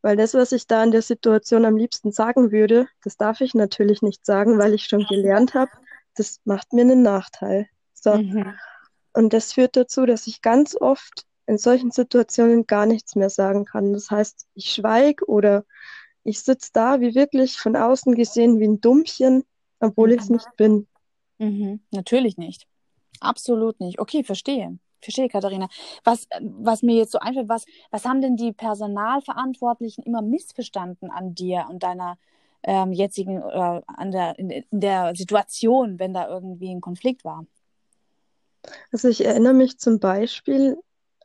Weil 0.00 0.16
das, 0.16 0.34
was 0.34 0.52
ich 0.52 0.66
da 0.66 0.84
in 0.84 0.92
der 0.92 1.02
Situation 1.02 1.64
am 1.64 1.76
liebsten 1.76 2.12
sagen 2.12 2.52
würde, 2.52 2.86
das 3.02 3.16
darf 3.16 3.40
ich 3.40 3.54
natürlich 3.54 4.00
nicht 4.00 4.24
sagen, 4.24 4.58
weil 4.58 4.72
ich 4.72 4.84
schon 4.84 5.04
gelernt 5.06 5.54
habe, 5.54 5.70
das 6.14 6.40
macht 6.44 6.72
mir 6.72 6.82
einen 6.82 7.02
Nachteil. 7.02 7.68
So. 7.94 8.14
Mhm. 8.14 8.54
Und 9.12 9.32
das 9.32 9.52
führt 9.52 9.76
dazu, 9.76 10.06
dass 10.06 10.26
ich 10.26 10.40
ganz 10.40 10.76
oft 10.80 11.26
in 11.46 11.58
solchen 11.58 11.90
Situationen 11.90 12.66
gar 12.66 12.86
nichts 12.86 13.16
mehr 13.16 13.30
sagen 13.30 13.64
kann. 13.64 13.92
Das 13.92 14.10
heißt, 14.10 14.46
ich 14.54 14.70
schweige 14.70 15.24
oder 15.26 15.64
ich 16.22 16.40
sitze 16.42 16.70
da 16.72 17.00
wie 17.00 17.14
wirklich 17.14 17.58
von 17.58 17.74
außen 17.74 18.14
gesehen 18.14 18.60
wie 18.60 18.68
ein 18.68 18.80
Dummchen, 18.80 19.44
obwohl 19.80 20.08
mhm. 20.08 20.14
ich 20.14 20.20
es 20.20 20.28
nicht 20.28 20.56
bin. 20.56 20.86
Mhm. 21.38 21.80
Natürlich 21.90 22.36
nicht. 22.36 22.66
Absolut 23.20 23.80
nicht. 23.80 23.98
Okay, 23.98 24.24
verstehe. 24.24 24.78
Verstehe, 25.00 25.28
Katharina. 25.28 25.68
Was, 26.04 26.26
was 26.40 26.82
mir 26.82 26.96
jetzt 26.96 27.12
so 27.12 27.18
einfällt, 27.18 27.48
was, 27.48 27.66
was 27.90 28.04
haben 28.04 28.20
denn 28.20 28.36
die 28.36 28.52
Personalverantwortlichen 28.52 30.02
immer 30.04 30.22
missverstanden 30.22 31.10
an 31.10 31.34
dir 31.34 31.66
und 31.70 31.82
deiner 31.82 32.18
ähm, 32.64 32.92
jetzigen 32.92 33.42
oder 33.42 33.84
an 33.86 34.10
der, 34.10 34.38
in 34.38 34.64
der 34.70 35.14
Situation, 35.14 35.98
wenn 35.98 36.14
da 36.14 36.28
irgendwie 36.28 36.74
ein 36.74 36.80
Konflikt 36.80 37.24
war? 37.24 37.46
Also 38.92 39.08
ich 39.08 39.24
erinnere 39.24 39.54
mich 39.54 39.78
zum 39.78 40.00
Beispiel 40.00 40.76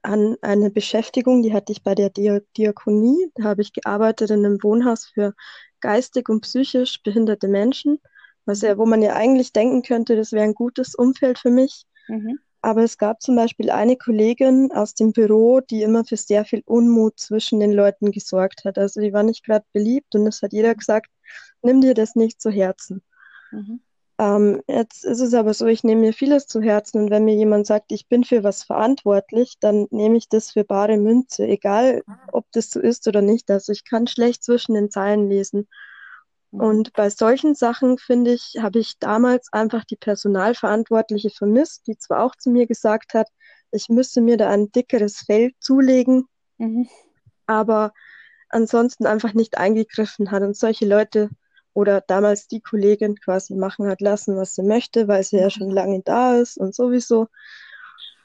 an 0.03 0.37
eine 0.41 0.69
Beschäftigung, 0.69 1.41
die 1.41 1.53
hatte 1.53 1.71
ich 1.71 1.81
bei 1.81 1.95
der 1.95 2.09
Diakonie. 2.09 3.31
Da 3.35 3.45
habe 3.45 3.61
ich 3.61 3.73
gearbeitet 3.73 4.29
in 4.29 4.45
einem 4.45 4.61
Wohnhaus 4.61 5.05
für 5.05 5.33
geistig 5.79 6.29
und 6.29 6.41
psychisch 6.41 7.01
behinderte 7.01 7.47
Menschen 7.47 7.99
was 8.45 8.61
ja, 8.61 8.77
wo 8.77 8.85
man 8.85 9.01
ja 9.01 9.15
eigentlich 9.15 9.53
denken 9.53 9.83
könnte, 9.83 10.15
das 10.15 10.31
wäre 10.31 10.43
ein 10.43 10.53
gutes 10.53 10.95
Umfeld 10.95 11.39
für 11.39 11.51
mich. 11.51 11.85
Mhm. 12.07 12.39
Aber 12.61 12.83
es 12.83 12.97
gab 12.97 13.21
zum 13.21 13.35
Beispiel 13.35 13.69
eine 13.69 13.97
Kollegin 13.97 14.71
aus 14.71 14.93
dem 14.93 15.11
Büro, 15.11 15.59
die 15.59 15.81
immer 15.81 16.05
für 16.05 16.15
sehr 16.15 16.45
viel 16.45 16.63
Unmut 16.65 17.19
zwischen 17.19 17.59
den 17.59 17.73
Leuten 17.73 18.11
gesorgt 18.11 18.63
hat. 18.63 18.77
Also 18.77 19.01
die 19.01 19.11
war 19.11 19.23
nicht 19.23 19.43
gerade 19.43 19.65
beliebt 19.73 20.15
und 20.15 20.25
es 20.27 20.41
hat 20.41 20.53
jeder 20.53 20.73
gesagt, 20.73 21.09
nimm 21.61 21.81
dir 21.81 21.93
das 21.93 22.15
nicht 22.15 22.41
zu 22.41 22.49
Herzen. 22.49 23.01
Mhm. 23.51 23.81
Ähm, 24.19 24.61
jetzt 24.67 25.03
ist 25.03 25.19
es 25.19 25.33
aber 25.33 25.53
so, 25.53 25.65
ich 25.65 25.83
nehme 25.83 26.01
mir 26.01 26.13
vieles 26.13 26.45
zu 26.47 26.61
Herzen 26.61 27.01
und 27.01 27.09
wenn 27.09 27.25
mir 27.25 27.35
jemand 27.35 27.65
sagt, 27.65 27.91
ich 27.91 28.07
bin 28.07 28.23
für 28.23 28.43
was 28.43 28.63
verantwortlich, 28.63 29.55
dann 29.59 29.87
nehme 29.89 30.17
ich 30.17 30.29
das 30.29 30.51
für 30.51 30.63
bare 30.63 30.97
Münze, 30.97 31.45
egal 31.47 32.03
ob 32.31 32.45
das 32.51 32.69
so 32.69 32.79
ist 32.79 33.07
oder 33.07 33.21
nicht. 33.21 33.49
Also 33.49 33.71
ich 33.71 33.83
kann 33.85 34.07
schlecht 34.07 34.43
zwischen 34.43 34.75
den 34.75 34.91
Zeilen 34.91 35.29
lesen. 35.29 35.67
Mhm. 36.53 36.61
Und 36.61 36.93
bei 36.93 37.09
solchen 37.09 37.55
Sachen, 37.55 37.97
finde 37.97 38.31
ich, 38.31 38.57
habe 38.61 38.79
ich 38.79 38.99
damals 38.99 39.51
einfach 39.51 39.83
die 39.83 39.95
Personalverantwortliche 39.95 41.31
vermisst, 41.31 41.87
die 41.87 41.97
zwar 41.97 42.23
auch 42.23 42.35
zu 42.35 42.49
mir 42.49 42.67
gesagt 42.67 43.13
hat, 43.13 43.27
ich 43.71 43.89
müsste 43.89 44.21
mir 44.21 44.37
da 44.37 44.49
ein 44.49 44.71
dickeres 44.71 45.23
Fell 45.25 45.51
zulegen, 45.59 46.27
mhm. 46.59 46.87
aber 47.47 47.91
ansonsten 48.49 49.07
einfach 49.07 49.33
nicht 49.33 49.57
eingegriffen 49.57 50.29
hat. 50.29 50.43
Und 50.43 50.55
solche 50.55 50.85
Leute 50.85 51.29
oder 51.73 52.01
damals 52.01 52.47
die 52.47 52.61
Kollegin 52.61 53.15
quasi 53.15 53.55
machen 53.55 53.87
hat 53.87 53.99
lassen, 53.99 54.37
was 54.37 54.53
sie 54.53 54.61
möchte, 54.61 55.07
weil 55.07 55.23
sie 55.23 55.37
mhm. 55.37 55.41
ja 55.41 55.49
schon 55.49 55.71
lange 55.71 56.01
da 56.05 56.37
ist 56.37 56.57
und 56.57 56.75
sowieso. 56.75 57.27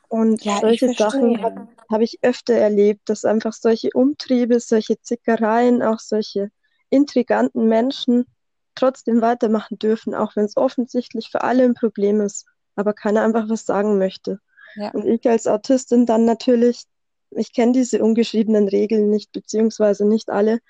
Und 0.08 0.44
ja, 0.44 0.58
solche 0.60 0.92
Sachen 0.92 1.42
habe 1.42 1.68
hab 1.90 2.00
ich 2.02 2.18
öfter 2.22 2.54
erlebt, 2.54 3.08
dass 3.08 3.24
einfach 3.24 3.54
solche 3.54 3.88
Umtriebe, 3.94 4.60
solche 4.60 5.00
Zickereien, 5.00 5.82
auch 5.82 5.98
solche 5.98 6.50
intriganten 6.90 7.68
Menschen 7.68 8.26
trotzdem 8.74 9.20
weitermachen 9.20 9.78
dürfen, 9.78 10.14
auch 10.14 10.36
wenn 10.36 10.44
es 10.44 10.56
offensichtlich 10.56 11.30
für 11.30 11.42
alle 11.42 11.64
ein 11.64 11.74
Problem 11.74 12.20
ist, 12.20 12.46
aber 12.76 12.92
keiner 12.92 13.22
einfach 13.22 13.48
was 13.48 13.66
sagen 13.66 13.98
möchte. 13.98 14.40
Ja. 14.76 14.90
Und 14.92 15.06
ich 15.06 15.28
als 15.28 15.46
Autistin 15.46 16.06
dann 16.06 16.24
natürlich, 16.24 16.84
ich 17.30 17.52
kenne 17.52 17.72
diese 17.72 18.02
ungeschriebenen 18.02 18.68
Regeln 18.68 19.10
nicht, 19.10 19.32
beziehungsweise 19.32 20.06
nicht 20.06 20.30
alle. 20.30 20.60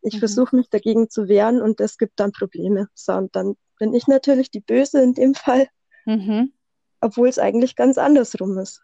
Ich 0.00 0.14
mhm. 0.14 0.18
versuche 0.20 0.56
mich 0.56 0.70
dagegen 0.70 1.10
zu 1.10 1.28
wehren 1.28 1.60
und 1.60 1.80
es 1.80 1.98
gibt 1.98 2.18
dann 2.18 2.32
Probleme. 2.32 2.88
So, 2.94 3.12
und 3.12 3.36
dann 3.36 3.56
bin 3.78 3.92
ich 3.94 4.06
natürlich 4.06 4.50
die 4.50 4.60
Böse 4.60 5.02
in 5.02 5.14
dem 5.14 5.34
Fall, 5.34 5.68
mhm. 6.06 6.52
obwohl 7.00 7.28
es 7.28 7.38
eigentlich 7.38 7.76
ganz 7.76 7.98
andersrum 7.98 8.58
ist. 8.58 8.82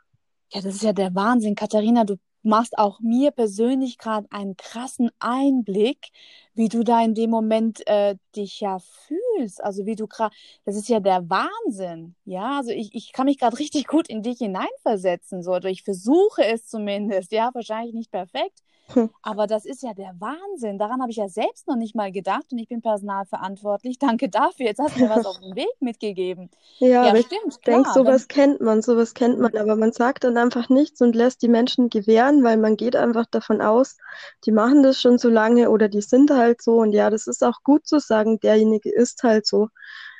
Ja, 0.53 0.61
das 0.61 0.77
ist 0.77 0.83
ja 0.83 0.93
der 0.93 1.15
Wahnsinn, 1.15 1.55
Katharina. 1.55 2.05
Du 2.05 2.17
machst 2.47 2.79
auch 2.79 3.01
mir 3.01 3.31
persönlich 3.31 3.99
gerade 3.99 4.27
einen 4.31 4.57
krassen 4.57 5.11
Einblick, 5.19 6.09
wie 6.55 6.69
du 6.69 6.83
da 6.85 7.05
in 7.05 7.15
dem 7.15 7.31
Moment 7.31 7.87
äh, 7.87 8.17
dich 8.35 8.61
ja 8.61 8.79
fühlst. 8.79 9.63
Also 9.63 9.87
wie 9.87 9.97
du 9.97 10.07
gerade, 10.07 10.35
das 10.65 10.77
ist 10.77 10.89
ja 10.89 11.01
der 11.01 11.29
Wahnsinn. 11.29 12.15
Ja, 12.25 12.59
also 12.59 12.71
ich, 12.71 12.95
ich 12.95 13.13
kann 13.13 13.27
mich 13.27 13.39
gerade 13.39 13.59
richtig 13.59 13.87
gut 13.87 14.09
in 14.09 14.23
dich 14.23 14.39
hineinversetzen. 14.39 15.43
So, 15.43 15.53
oder 15.55 15.69
ich 15.69 15.83
versuche 15.83 16.45
es 16.45 16.67
zumindest. 16.67 17.33
Ja, 17.33 17.51
wahrscheinlich 17.53 17.95
nicht 17.95 18.11
perfekt. 18.11 18.63
Hm. 18.95 19.11
Aber 19.23 19.47
das 19.47 19.65
ist 19.65 19.83
ja 19.83 19.95
der 19.95 20.15
Wahnsinn. 20.19 20.79
Daran 20.79 21.01
habe 21.01 21.11
ich 21.11 21.17
ja 21.17 21.29
selbst 21.29 21.67
noch 21.67 21.77
nicht 21.77 21.95
mal 21.95 22.13
gedacht 22.13 22.47
und 22.53 22.59
ich 22.59 22.69
bin 22.69 22.83
personalverantwortlich. 22.83 23.99
Danke 24.01 24.29
dafür. 24.29 24.67
Jetzt 24.67 24.79
hast 24.79 24.97
du 24.97 25.01
mir 25.03 25.11
was 25.11 25.27
auf 25.27 25.41
den 25.41 25.57
Weg 25.57 25.71
mitgegeben. 25.81 26.51
Ja, 26.79 27.07
ja 27.07 27.17
stimmt. 27.17 27.49
Ich 27.49 27.59
denke, 27.59 27.91
sowas 27.93 28.29
kennt 28.29 28.61
man, 28.61 28.83
sowas 28.83 29.15
kennt 29.15 29.39
man, 29.39 29.57
aber 29.57 29.77
man 29.77 29.93
sagt 29.93 30.25
dann 30.25 30.37
einfach 30.37 30.69
nichts 30.69 31.01
und 31.01 31.17
lässt 31.17 31.43
die 31.43 31.49
Menschen 31.49 31.91
gewähren, 31.91 32.45
weil 32.45 32.57
man 32.57 32.77
geht 32.77 32.97
einfach 32.97 33.27
davon 33.27 33.61
aus, 33.61 33.97
die 34.45 34.53
machen 34.53 34.83
das 34.83 35.01
schon 35.01 35.19
so 35.19 35.29
lange 35.29 35.71
oder 35.71 35.89
die 35.89 36.03
sind 36.03 36.31
halt 36.31 36.63
so 36.63 36.77
und 36.81 36.93
ja, 36.93 37.11
das 37.11 37.27
ist 37.27 37.43
auch 37.43 37.63
gut 37.63 37.87
zu 37.87 37.99
sagen, 37.99 38.39
derjenige 38.41 38.91
ist 38.91 39.23
halt 39.23 39.47
so. 39.47 39.69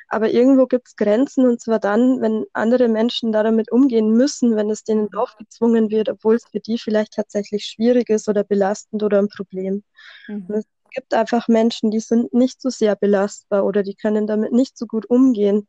Aber 0.09 0.29
irgendwo 0.29 0.67
gibt 0.67 0.87
es 0.87 0.95
Grenzen 0.95 1.45
und 1.45 1.59
zwar 1.61 1.79
dann, 1.79 2.21
wenn 2.21 2.45
andere 2.53 2.87
Menschen 2.87 3.31
da 3.31 3.43
damit 3.43 3.71
umgehen 3.71 4.11
müssen, 4.11 4.55
wenn 4.55 4.69
es 4.69 4.83
denen 4.83 5.13
aufgezwungen 5.13 5.89
wird, 5.89 6.09
obwohl 6.09 6.35
es 6.35 6.45
für 6.49 6.59
die 6.59 6.77
vielleicht 6.77 7.13
tatsächlich 7.13 7.65
schwierig 7.65 8.09
ist 8.09 8.29
oder 8.29 8.43
belastend 8.43 9.03
oder 9.03 9.19
ein 9.19 9.27
Problem. 9.27 9.83
Mhm. 10.27 10.45
Es 10.49 10.65
gibt 10.91 11.13
einfach 11.13 11.47
Menschen, 11.47 11.91
die 11.91 11.99
sind 11.99 12.33
nicht 12.33 12.61
so 12.61 12.69
sehr 12.69 12.95
belastbar 12.95 13.65
oder 13.65 13.83
die 13.83 13.95
können 13.95 14.27
damit 14.27 14.53
nicht 14.53 14.77
so 14.77 14.85
gut 14.85 15.09
umgehen. 15.09 15.67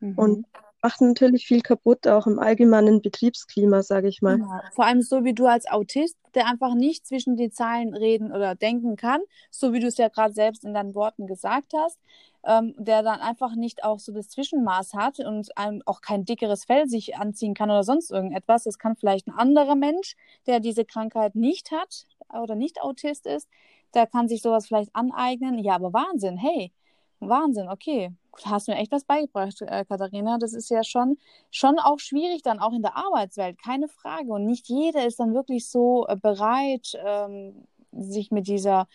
Mhm. 0.00 0.14
Und 0.16 0.46
macht 0.82 1.00
natürlich 1.00 1.46
viel 1.46 1.60
kaputt, 1.60 2.06
auch 2.06 2.26
im 2.26 2.38
allgemeinen 2.38 3.02
Betriebsklima, 3.02 3.82
sage 3.82 4.08
ich 4.08 4.22
mal. 4.22 4.36
Genau. 4.36 4.60
Vor 4.74 4.84
allem 4.84 5.02
so 5.02 5.24
wie 5.24 5.34
du 5.34 5.46
als 5.46 5.68
Autist, 5.68 6.16
der 6.34 6.46
einfach 6.46 6.74
nicht 6.74 7.06
zwischen 7.06 7.36
die 7.36 7.50
Zeilen 7.50 7.94
reden 7.94 8.32
oder 8.32 8.54
denken 8.54 8.96
kann, 8.96 9.20
so 9.50 9.72
wie 9.72 9.80
du 9.80 9.88
es 9.88 9.96
ja 9.96 10.08
gerade 10.08 10.34
selbst 10.34 10.64
in 10.64 10.74
deinen 10.74 10.94
Worten 10.94 11.26
gesagt 11.26 11.72
hast, 11.76 11.98
ähm, 12.44 12.74
der 12.78 13.02
dann 13.02 13.20
einfach 13.20 13.56
nicht 13.56 13.82
auch 13.82 13.98
so 13.98 14.12
das 14.12 14.28
Zwischenmaß 14.28 14.94
hat 14.94 15.18
und 15.18 15.50
auch 15.86 16.00
kein 16.00 16.24
dickeres 16.24 16.64
Fell 16.64 16.86
sich 16.86 17.16
anziehen 17.16 17.54
kann 17.54 17.70
oder 17.70 17.82
sonst 17.82 18.10
irgendetwas. 18.10 18.64
Das 18.64 18.78
kann 18.78 18.96
vielleicht 18.96 19.26
ein 19.26 19.34
anderer 19.34 19.74
Mensch, 19.74 20.16
der 20.46 20.60
diese 20.60 20.84
Krankheit 20.84 21.34
nicht 21.34 21.72
hat 21.72 22.06
oder 22.32 22.54
nicht 22.54 22.80
Autist 22.80 23.26
ist, 23.26 23.48
der 23.94 24.06
kann 24.06 24.28
sich 24.28 24.42
sowas 24.42 24.66
vielleicht 24.66 24.94
aneignen. 24.94 25.58
Ja, 25.58 25.74
aber 25.74 25.92
Wahnsinn, 25.92 26.36
hey, 26.36 26.72
Wahnsinn, 27.20 27.68
okay. 27.68 28.12
Hast 28.44 28.68
mir 28.68 28.76
echt 28.76 28.92
was 28.92 29.04
beigebracht, 29.04 29.60
äh, 29.62 29.84
Katharina. 29.84 30.38
Das 30.38 30.52
ist 30.52 30.70
ja 30.70 30.84
schon, 30.84 31.18
schon 31.50 31.78
auch 31.78 31.98
schwierig 31.98 32.42
dann 32.42 32.58
auch 32.58 32.72
in 32.72 32.82
der 32.82 32.96
Arbeitswelt, 32.96 33.62
keine 33.62 33.88
Frage. 33.88 34.28
Und 34.28 34.44
nicht 34.44 34.68
jeder 34.68 35.06
ist 35.06 35.20
dann 35.20 35.34
wirklich 35.34 35.68
so 35.68 36.06
äh, 36.08 36.16
bereit, 36.16 36.98
ähm, 37.04 37.66
sich 37.92 38.30
mit 38.30 38.46
dieser, 38.46 38.86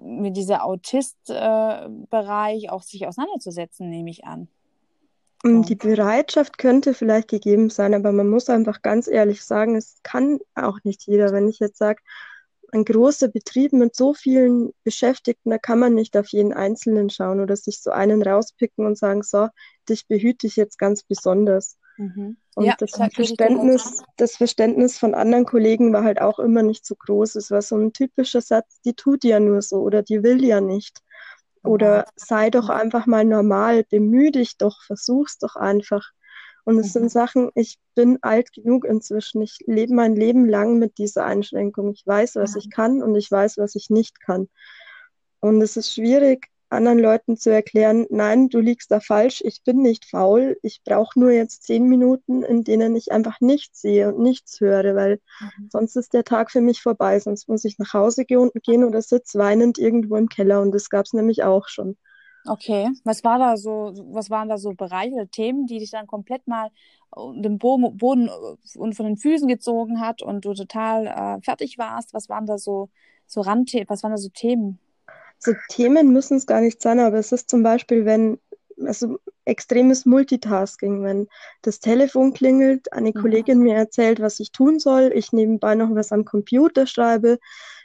mit 0.00 0.36
dieser 0.36 0.64
Autist-Bereich 0.64 2.64
äh, 2.64 2.68
auch 2.68 2.82
sich 2.82 3.06
auseinanderzusetzen, 3.06 3.88
nehme 3.88 4.10
ich 4.10 4.24
an. 4.24 4.48
So. 5.42 5.62
Die 5.62 5.74
Bereitschaft 5.74 6.56
könnte 6.56 6.94
vielleicht 6.94 7.28
gegeben 7.28 7.68
sein, 7.68 7.94
aber 7.94 8.12
man 8.12 8.28
muss 8.28 8.48
einfach 8.48 8.82
ganz 8.82 9.08
ehrlich 9.08 9.44
sagen, 9.44 9.74
es 9.74 9.96
kann 10.04 10.38
auch 10.54 10.78
nicht 10.84 11.04
jeder. 11.06 11.32
Wenn 11.32 11.48
ich 11.48 11.58
jetzt 11.58 11.78
sage, 11.78 12.00
ein 12.72 12.84
großer 12.84 13.28
Betrieb 13.28 13.72
mit 13.74 13.94
so 13.94 14.14
vielen 14.14 14.72
Beschäftigten, 14.82 15.50
da 15.50 15.58
kann 15.58 15.78
man 15.78 15.94
nicht 15.94 16.16
auf 16.16 16.28
jeden 16.28 16.52
Einzelnen 16.54 17.10
schauen 17.10 17.40
oder 17.40 17.54
sich 17.56 17.80
so 17.80 17.90
einen 17.90 18.22
rauspicken 18.22 18.86
und 18.86 18.98
sagen, 18.98 19.22
so, 19.22 19.48
dich 19.88 20.06
behüte 20.08 20.46
ich 20.46 20.56
jetzt 20.56 20.78
ganz 20.78 21.02
besonders. 21.02 21.76
Mhm. 21.98 22.38
Und 22.54 22.64
ja, 22.64 22.74
das 22.78 22.92
Verständnis, 23.14 24.02
das 24.16 24.36
Verständnis 24.36 24.98
von 24.98 25.14
anderen 25.14 25.44
Kollegen 25.44 25.92
war 25.92 26.02
halt 26.02 26.20
auch 26.20 26.38
immer 26.38 26.62
nicht 26.62 26.86
so 26.86 26.94
groß. 26.94 27.36
Es 27.36 27.50
war 27.50 27.60
so 27.62 27.76
ein 27.76 27.92
typischer 27.92 28.40
Satz, 28.40 28.80
die 28.84 28.94
tut 28.94 29.24
ja 29.24 29.38
nur 29.38 29.60
so 29.60 29.76
oder 29.76 30.02
die 30.02 30.22
will 30.22 30.42
ja 30.42 30.60
nicht. 30.60 31.00
Oder 31.62 32.06
sei 32.16 32.50
doch 32.50 32.70
einfach 32.70 33.06
mal 33.06 33.24
normal, 33.24 33.84
bemühe 33.84 34.32
dich 34.32 34.56
doch, 34.56 34.82
versuch's 34.82 35.38
doch 35.38 35.56
einfach. 35.56 36.10
Und 36.64 36.78
es 36.78 36.88
mhm. 36.88 37.00
sind 37.00 37.12
Sachen, 37.12 37.50
ich 37.54 37.78
bin 37.94 38.18
alt 38.22 38.52
genug 38.52 38.84
inzwischen. 38.84 39.42
Ich 39.42 39.58
lebe 39.66 39.94
mein 39.94 40.14
Leben 40.14 40.48
lang 40.48 40.78
mit 40.78 40.98
dieser 40.98 41.24
Einschränkung. 41.24 41.92
Ich 41.92 42.06
weiß, 42.06 42.36
was 42.36 42.52
mhm. 42.54 42.58
ich 42.58 42.70
kann 42.70 43.02
und 43.02 43.14
ich 43.16 43.30
weiß, 43.30 43.58
was 43.58 43.74
ich 43.74 43.90
nicht 43.90 44.20
kann. 44.20 44.48
Und 45.40 45.60
es 45.60 45.76
ist 45.76 45.92
schwierig, 45.92 46.48
anderen 46.72 46.98
Leuten 46.98 47.36
zu 47.36 47.50
erklären, 47.50 48.06
nein, 48.10 48.48
du 48.48 48.58
liegst 48.58 48.90
da 48.90 49.00
falsch, 49.00 49.42
ich 49.44 49.62
bin 49.62 49.82
nicht 49.82 50.06
faul, 50.06 50.56
ich 50.62 50.82
brauche 50.84 51.18
nur 51.20 51.30
jetzt 51.30 51.64
zehn 51.64 51.86
Minuten, 51.86 52.42
in 52.42 52.64
denen 52.64 52.96
ich 52.96 53.12
einfach 53.12 53.40
nichts 53.40 53.82
sehe 53.82 54.08
und 54.08 54.20
nichts 54.20 54.60
höre, 54.60 54.96
weil 54.96 55.20
mhm. 55.40 55.68
sonst 55.70 55.96
ist 55.96 56.14
der 56.14 56.24
Tag 56.24 56.50
für 56.50 56.60
mich 56.60 56.80
vorbei, 56.80 57.20
sonst 57.20 57.48
muss 57.48 57.64
ich 57.64 57.78
nach 57.78 57.92
Hause 57.92 58.24
gehen 58.24 58.84
oder 58.84 59.02
sitze 59.02 59.38
weinend 59.38 59.78
irgendwo 59.78 60.16
im 60.16 60.28
Keller 60.28 60.60
und 60.62 60.72
das 60.72 60.88
gab 60.88 61.04
es 61.04 61.12
nämlich 61.12 61.44
auch 61.44 61.68
schon. 61.68 61.96
Okay, 62.46 62.90
was 63.04 63.22
war 63.22 63.38
da 63.38 63.56
so, 63.56 63.92
was 64.10 64.30
waren 64.30 64.48
da 64.48 64.58
so 64.58 64.72
Bereiche 64.72 65.14
oder 65.14 65.30
Themen, 65.30 65.66
die 65.66 65.78
dich 65.78 65.90
dann 65.90 66.06
komplett 66.06 66.46
mal 66.48 66.70
den 67.16 67.58
Boden, 67.58 67.96
Boden 67.96 68.28
äh, 68.28 68.78
und 68.78 68.94
von 68.94 69.06
den 69.06 69.16
Füßen 69.16 69.48
gezogen 69.48 70.00
hat 70.00 70.22
und 70.22 70.44
du 70.44 70.54
total 70.54 71.06
äh, 71.06 71.42
fertig 71.42 71.78
warst? 71.78 72.14
Was 72.14 72.28
waren 72.28 72.46
da 72.46 72.58
so, 72.58 72.88
so 73.26 73.42
Randthemen, 73.42 73.88
was 73.88 74.02
waren 74.02 74.12
da 74.12 74.18
so 74.18 74.30
Themen? 74.30 74.78
So 75.38 75.52
Themen 75.68 76.12
müssen 76.12 76.36
es 76.36 76.46
gar 76.46 76.60
nicht 76.60 76.80
sein, 76.80 77.00
aber 77.00 77.18
es 77.18 77.32
ist 77.32 77.50
zum 77.50 77.62
Beispiel, 77.62 78.04
wenn, 78.04 78.38
also 78.84 79.18
extremes 79.44 80.06
Multitasking, 80.06 81.02
wenn 81.02 81.28
das 81.62 81.80
Telefon 81.80 82.32
klingelt, 82.32 82.92
eine 82.92 83.10
mhm. 83.10 83.20
Kollegin 83.20 83.58
mir 83.58 83.74
erzählt, 83.74 84.20
was 84.20 84.40
ich 84.40 84.52
tun 84.52 84.78
soll, 84.78 85.12
ich 85.14 85.32
nebenbei 85.32 85.74
noch 85.74 85.94
was 85.94 86.12
am 86.12 86.24
Computer 86.24 86.86
schreibe, 86.86 87.38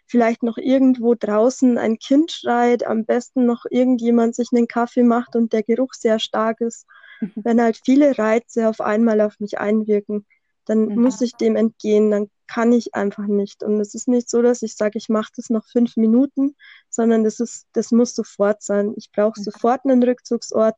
vielleicht 0.08 0.42
noch 0.42 0.58
irgendwo 0.58 1.16
draußen 1.16 1.78
ein 1.78 2.00
Kind 2.00 2.32
schreit, 2.32 2.86
am 2.86 3.06
besten 3.06 3.46
noch 3.46 3.66
irgendjemand 3.70 4.36
sich 4.36 4.50
einen 4.54 4.68
Kaffee 4.68 5.04
macht 5.04 5.36
und 5.36 5.54
der 5.54 5.64
Geruch 5.64 5.94
sehr 5.94 6.20
stark 6.20 6.62
ist. 6.62 6.86
Mhm. 7.20 7.32
Wenn 7.36 7.62
halt 7.62 7.80
viele 7.84 8.18
Reize 8.18 8.70
auf 8.70 8.82
einmal 8.82 9.22
auf 9.22 9.40
mich 9.40 9.60
einwirken, 9.60 10.26
dann 10.66 10.88
mhm. 10.88 11.02
muss 11.02 11.22
ich 11.22 11.34
dem 11.34 11.56
entgehen, 11.56 12.12
dann 12.12 12.30
kann 12.48 12.72
ich 12.72 12.96
einfach 12.96 13.28
nicht. 13.28 13.64
Und 13.64 13.80
es 13.82 13.94
ist 13.94 14.08
nicht 14.08 14.30
so, 14.30 14.42
dass 14.42 14.62
ich 14.62 14.76
sage, 14.76 14.98
ich 14.98 15.10
mache 15.10 15.32
das 15.36 15.50
noch 15.50 15.66
fünf 15.66 15.98
Minuten, 15.98 16.56
sondern 16.90 17.24
das 17.24 17.40
ist, 17.40 17.68
das 17.74 17.92
muss 17.92 18.16
sofort 18.16 18.64
sein. 18.64 18.94
Ich 18.96 19.12
brauche 19.12 19.40
mhm. 19.40 19.44
sofort 19.44 19.82
einen 19.84 20.02
Rückzugsort, 20.02 20.76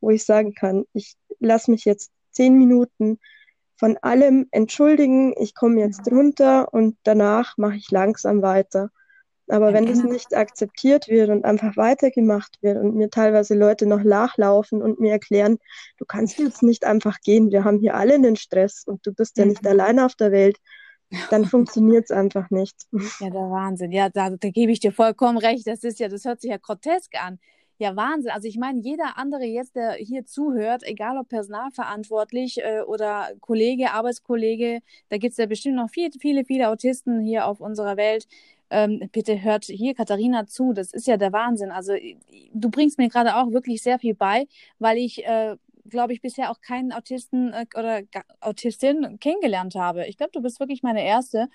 wo 0.00 0.10
ich 0.10 0.24
sagen 0.24 0.54
kann, 0.54 0.84
ich 0.92 1.14
lasse 1.38 1.70
mich 1.70 1.84
jetzt 1.84 2.10
zehn 2.32 2.58
Minuten 2.58 3.18
von 3.82 3.98
allem 4.00 4.46
entschuldigen, 4.52 5.34
ich 5.36 5.56
komme 5.56 5.80
jetzt 5.80 6.08
runter 6.08 6.72
und 6.72 6.96
danach 7.02 7.58
mache 7.58 7.74
ich 7.74 7.90
langsam 7.90 8.40
weiter. 8.40 8.90
Aber 9.48 9.72
wenn 9.72 9.86
das 9.86 10.04
nicht 10.04 10.36
akzeptiert 10.36 11.08
wird 11.08 11.30
und 11.30 11.44
einfach 11.44 11.76
weitergemacht 11.76 12.58
wird 12.62 12.76
und 12.78 12.94
mir 12.94 13.10
teilweise 13.10 13.56
Leute 13.56 13.86
noch 13.86 14.04
nachlaufen 14.04 14.82
und 14.82 15.00
mir 15.00 15.10
erklären, 15.10 15.58
du 15.98 16.04
kannst 16.04 16.38
jetzt 16.38 16.62
nicht 16.62 16.84
einfach 16.84 17.18
gehen, 17.22 17.50
wir 17.50 17.64
haben 17.64 17.80
hier 17.80 17.96
alle 17.96 18.14
einen 18.14 18.36
Stress 18.36 18.84
und 18.86 19.04
du 19.04 19.12
bist 19.12 19.36
ja 19.36 19.46
nicht 19.46 19.66
alleine 19.66 20.06
auf 20.06 20.14
der 20.14 20.30
Welt, 20.30 20.58
dann 21.30 21.44
funktioniert 21.44 22.04
es 22.04 22.12
einfach 22.12 22.50
nicht. 22.50 22.86
Ja, 23.18 23.30
der 23.30 23.50
Wahnsinn. 23.50 23.90
Ja, 23.90 24.10
da, 24.10 24.30
da 24.30 24.48
gebe 24.50 24.70
ich 24.70 24.78
dir 24.78 24.92
vollkommen 24.92 25.38
recht. 25.38 25.66
Das 25.66 25.82
ist 25.82 25.98
ja, 25.98 26.06
das 26.06 26.24
hört 26.24 26.40
sich 26.40 26.52
ja 26.52 26.58
grotesk 26.58 27.20
an. 27.20 27.40
Ja, 27.82 27.96
Wahnsinn. 27.96 28.30
Also 28.30 28.46
ich 28.46 28.58
meine, 28.58 28.78
jeder 28.80 29.18
andere 29.18 29.42
jetzt, 29.42 29.74
der 29.74 29.94
hier 29.94 30.24
zuhört, 30.24 30.84
egal 30.84 31.18
ob 31.18 31.28
personalverantwortlich 31.28 32.58
äh, 32.62 32.82
oder 32.82 33.30
Kollege, 33.40 33.90
Arbeitskollege, 33.90 34.82
da 35.08 35.18
gibt 35.18 35.32
es 35.32 35.38
ja 35.38 35.46
bestimmt 35.46 35.74
noch 35.74 35.90
viel, 35.90 36.10
viele, 36.20 36.44
viele 36.44 36.68
Autisten 36.68 37.20
hier 37.20 37.44
auf 37.44 37.60
unserer 37.60 37.96
Welt. 37.96 38.28
Ähm, 38.70 39.08
bitte 39.10 39.42
hört 39.42 39.64
hier 39.64 39.94
Katharina 39.96 40.46
zu. 40.46 40.72
Das 40.72 40.92
ist 40.92 41.08
ja 41.08 41.16
der 41.16 41.32
Wahnsinn. 41.32 41.72
Also 41.72 41.94
du 42.52 42.70
bringst 42.70 42.98
mir 42.98 43.08
gerade 43.08 43.34
auch 43.34 43.50
wirklich 43.50 43.82
sehr 43.82 43.98
viel 43.98 44.14
bei, 44.14 44.46
weil 44.78 44.98
ich 44.98 45.24
äh, 45.26 45.56
glaube 45.88 46.12
ich, 46.12 46.22
bisher 46.22 46.52
auch 46.52 46.60
keinen 46.60 46.92
Autisten 46.92 47.52
äh, 47.52 47.66
oder 47.76 48.02
Autistin 48.40 49.18
kennengelernt 49.18 49.74
habe. 49.74 50.06
Ich 50.06 50.16
glaube, 50.16 50.30
du 50.32 50.40
bist 50.40 50.60
wirklich 50.60 50.84
meine 50.84 51.04
erste. 51.04 51.48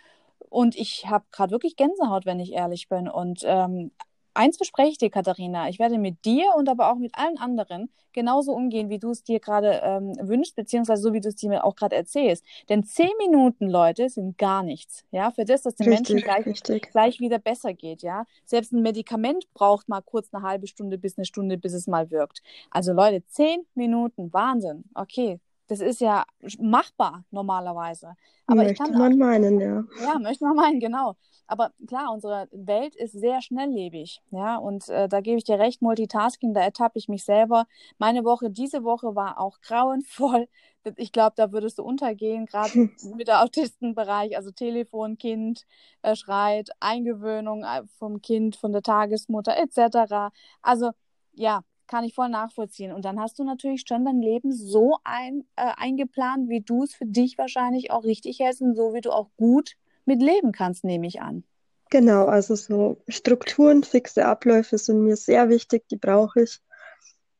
Und 0.50 0.76
ich 0.76 1.06
habe 1.08 1.26
gerade 1.32 1.52
wirklich 1.52 1.78
Gänsehaut, 1.78 2.26
wenn 2.26 2.42
ich 2.42 2.52
ehrlich 2.52 2.90
bin. 2.90 3.08
Und 3.08 3.44
ähm, 3.46 3.92
eins 4.38 4.58
verspreche 4.58 4.92
ich 4.92 4.98
dir, 4.98 5.10
Katharina, 5.10 5.68
ich 5.70 5.80
werde 5.80 5.98
mit 5.98 6.24
dir 6.24 6.46
und 6.56 6.70
aber 6.70 6.92
auch 6.92 6.98
mit 6.98 7.18
allen 7.18 7.38
anderen 7.38 7.90
genauso 8.14 8.54
umgehen, 8.54 8.90
wie 8.90 9.00
du 9.00 9.12
es 9.12 9.24
dir 9.24 9.40
gerade 9.40 9.82
ähm, 9.84 10.16
wünschst, 10.22 10.56
beziehungsweise 10.56 11.02
so, 11.02 11.14
wie 11.14 11.20
du 11.20 11.30
es 11.30 11.36
dir 11.36 11.64
auch 11.64 11.76
gerade 11.76 11.96
erzählst. 11.96 12.44
Denn 12.70 12.84
zehn 12.84 13.12
Minuten, 13.20 13.68
Leute, 13.68 14.10
sind 14.10 14.38
gar 14.38 14.64
nichts. 14.64 15.06
Ja, 15.12 15.32
für 15.32 15.46
das, 15.46 15.62
dass 15.62 15.76
den 15.76 15.88
richtig, 15.90 16.16
Menschen 16.16 16.24
gleich, 16.24 16.46
richtig. 16.46 16.92
gleich 16.92 17.20
wieder 17.20 17.40
besser 17.40 17.74
geht. 17.74 18.02
Ja, 18.02 18.26
selbst 18.46 18.74
ein 18.74 18.82
Medikament 18.82 19.52
braucht 19.54 19.88
mal 19.88 20.02
kurz 20.02 20.34
eine 20.34 20.44
halbe 20.44 20.68
Stunde 20.68 20.98
bis 20.98 21.18
eine 21.18 21.26
Stunde, 21.26 21.58
bis 21.58 21.74
es 21.74 21.88
mal 21.88 22.10
wirkt. 22.10 22.42
Also 22.72 22.94
Leute, 22.94 23.26
zehn 23.28 23.66
Minuten, 23.76 24.32
Wahnsinn. 24.34 24.86
Okay, 24.94 25.40
das 25.68 25.82
ist 25.82 26.02
ja 26.02 26.26
machbar 26.60 27.26
normalerweise. 27.32 28.16
Aber 28.46 28.64
möchte 28.64 28.72
ich 28.72 28.80
kann 28.80 28.98
man 28.98 29.18
meinen, 29.18 29.60
ja. 29.60 29.84
Ja, 30.02 30.20
möchte 30.20 30.46
man 30.46 30.56
meinen, 30.56 30.80
genau. 30.80 31.16
Aber 31.46 31.72
klar, 31.88 32.12
unsere 32.14 32.48
Welt 32.52 32.96
ist 32.96 33.14
sehr 33.14 33.42
schnelllebig, 33.42 34.22
ja. 34.32 34.58
Und 34.58 34.90
äh, 34.90 35.08
da 35.08 35.22
gebe 35.22 35.38
ich 35.38 35.44
dir 35.44 35.60
recht, 35.60 35.82
Multitasking, 35.82 36.54
da 36.54 36.62
ertappe 36.62 36.98
ich 37.00 37.08
mich 37.10 37.24
selber. 37.24 37.66
Meine 37.98 38.24
Woche, 38.24 38.50
diese 38.50 38.84
Woche 38.84 39.16
war 39.16 39.40
auch 39.40 39.60
grauenvoll. 39.62 40.48
Ich 40.96 41.12
glaube, 41.12 41.34
da 41.36 41.52
würdest 41.52 41.80
du 41.80 41.84
untergehen, 41.84 42.46
gerade 42.46 42.72
mit 43.16 43.28
der 43.28 43.44
Autistenbereich, 43.44 44.38
also 44.38 44.52
Telefon, 44.52 45.18
Kind 45.18 45.66
äh, 46.02 46.16
schreit, 46.16 46.70
Eingewöhnung 46.80 47.64
äh, 47.64 47.84
vom 47.98 48.22
Kind, 48.22 48.56
von 48.56 48.72
der 48.72 48.82
Tagesmutter 48.82 49.58
etc. 49.58 50.34
Also 50.62 50.92
ja, 51.34 51.62
kann 51.88 52.04
ich 52.04 52.14
voll 52.14 52.30
nachvollziehen. 52.30 52.92
Und 52.92 53.06
dann 53.06 53.20
hast 53.20 53.40
du 53.40 53.44
natürlich 53.44 53.84
schon 53.88 54.06
dein 54.06 54.22
Leben 54.22 54.52
so 54.52 54.98
ein, 55.04 55.46
äh, 55.56 55.72
eingeplant, 55.78 56.50
wie 56.50 56.62
du 56.62 56.84
es 56.84 56.94
für 56.94 57.06
dich 57.06 57.38
wahrscheinlich 57.38 57.92
auch 57.92 58.04
richtig 58.04 58.40
hältst 58.40 58.62
und 58.62 58.76
so, 58.76 58.94
wie 58.94 59.02
du 59.02 59.12
auch 59.12 59.30
gut 59.38 59.76
mit 60.06 60.22
leben 60.22 60.52
kannst, 60.52 60.84
nehme 60.84 61.08
ich 61.08 61.22
an. 61.22 61.44
Genau, 61.90 62.26
also 62.26 62.56
so 62.56 63.02
Strukturen, 63.08 63.84
fixe 63.84 64.26
Abläufe 64.26 64.78
sind 64.78 65.04
mir 65.04 65.16
sehr 65.16 65.50
wichtig, 65.50 65.88
die 65.90 65.98
brauche 65.98 66.44
ich. 66.44 66.60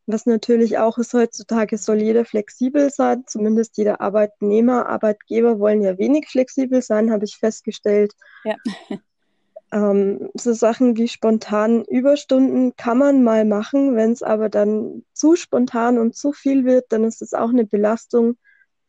Was 0.06 0.26
natürlich 0.26 0.78
auch 0.78 0.98
ist 0.98 1.14
heutzutage, 1.14 1.78
soll 1.78 2.02
jeder 2.02 2.24
flexibel 2.24 2.90
sein, 2.90 3.26
zumindest 3.28 3.78
jeder 3.78 4.00
Arbeitnehmer, 4.00 4.88
Arbeitgeber 4.88 5.60
wollen 5.60 5.82
ja 5.82 5.98
wenig 5.98 6.30
flexibel 6.30 6.82
sein, 6.82 7.12
habe 7.12 7.26
ich 7.26 7.38
festgestellt. 7.38 8.14
Ja. 8.46 8.56
Ähm, 9.72 10.30
so 10.34 10.54
Sachen 10.54 10.96
wie 10.98 11.08
spontan 11.08 11.84
Überstunden 11.86 12.76
kann 12.78 12.98
man 12.98 13.24
mal 13.24 13.46
machen, 13.46 13.96
wenn 13.96 14.12
es 14.12 14.24
aber 14.24 14.50
dann 14.50 15.04
zu 15.14 15.36
spontan 15.36 15.98
und 15.98 16.16
zu 16.16 16.32
viel 16.32 16.66
wird, 16.66 16.86
dann 16.90 17.04
ist 17.04 17.22
es 17.22 17.34
auch 17.34 17.50
eine 17.50 17.66
Belastung, 17.66 18.38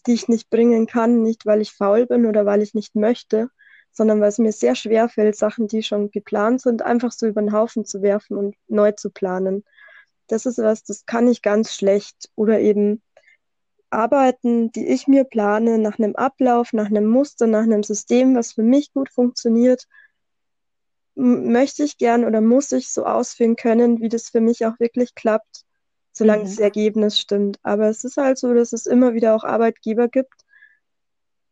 die 0.06 0.12
ich 0.14 0.28
nicht 0.28 0.50
bringen 0.50 0.86
kann, 0.86 1.22
nicht 1.22 1.46
weil 1.46 1.60
ich 1.60 1.72
faul 1.72 2.06
bin 2.06 2.26
oder 2.26 2.46
weil 2.46 2.62
ich 2.62 2.74
nicht 2.74 2.94
möchte, 2.94 3.50
sondern 3.92 4.20
weil 4.20 4.28
es 4.28 4.38
mir 4.38 4.52
sehr 4.52 4.76
schwer 4.76 5.08
fällt, 5.08 5.36
Sachen, 5.36 5.66
die 5.66 5.82
schon 5.82 6.10
geplant 6.10 6.60
sind, 6.60 6.82
einfach 6.82 7.10
so 7.12 7.26
über 7.26 7.42
den 7.42 7.52
Haufen 7.52 7.84
zu 7.84 8.00
werfen 8.00 8.36
und 8.36 8.54
neu 8.68 8.92
zu 8.92 9.10
planen. 9.10 9.64
Das 10.28 10.46
ist 10.46 10.58
was, 10.58 10.84
das 10.84 11.06
kann 11.06 11.26
ich 11.28 11.42
ganz 11.42 11.74
schlecht. 11.74 12.30
Oder 12.36 12.60
eben 12.60 13.02
Arbeiten, 13.90 14.70
die 14.72 14.86
ich 14.86 15.08
mir 15.08 15.24
plane, 15.24 15.78
nach 15.78 15.98
einem 15.98 16.14
Ablauf, 16.14 16.72
nach 16.72 16.86
einem 16.86 17.06
Muster, 17.06 17.46
nach 17.46 17.62
einem 17.62 17.82
System, 17.82 18.36
was 18.36 18.52
für 18.52 18.62
mich 18.62 18.92
gut 18.92 19.10
funktioniert, 19.10 19.86
möchte 21.18 21.82
ich 21.82 21.98
gern 21.98 22.24
oder 22.24 22.40
muss 22.40 22.72
ich 22.72 22.90
so 22.90 23.04
ausführen 23.04 23.56
können, 23.56 24.00
wie 24.00 24.08
das 24.08 24.28
für 24.28 24.40
mich 24.40 24.64
auch 24.66 24.78
wirklich 24.78 25.14
klappt, 25.14 25.64
solange 26.12 26.44
mhm. 26.44 26.46
das 26.46 26.58
Ergebnis 26.58 27.18
stimmt. 27.18 27.58
Aber 27.62 27.88
es 27.88 28.04
ist 28.04 28.16
halt 28.16 28.38
so, 28.38 28.54
dass 28.54 28.72
es 28.72 28.86
immer 28.86 29.14
wieder 29.14 29.34
auch 29.34 29.44
Arbeitgeber 29.44 30.08
gibt, 30.08 30.34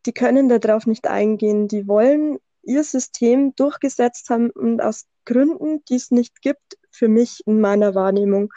die 0.05 0.13
können 0.13 0.47
darauf 0.47 0.87
nicht 0.87 1.07
eingehen. 1.07 1.67
Die 1.67 1.87
wollen 1.87 2.37
ihr 2.63 2.83
System 2.83 3.53
durchgesetzt 3.55 4.29
haben 4.29 4.49
und 4.51 4.81
aus 4.81 5.05
Gründen, 5.25 5.83
die 5.89 5.95
es 5.95 6.11
nicht 6.11 6.41
gibt, 6.41 6.77
für 6.89 7.09
mich 7.09 7.41
in 7.45 7.59
meiner 7.59 7.93
Wahrnehmung 7.93 8.51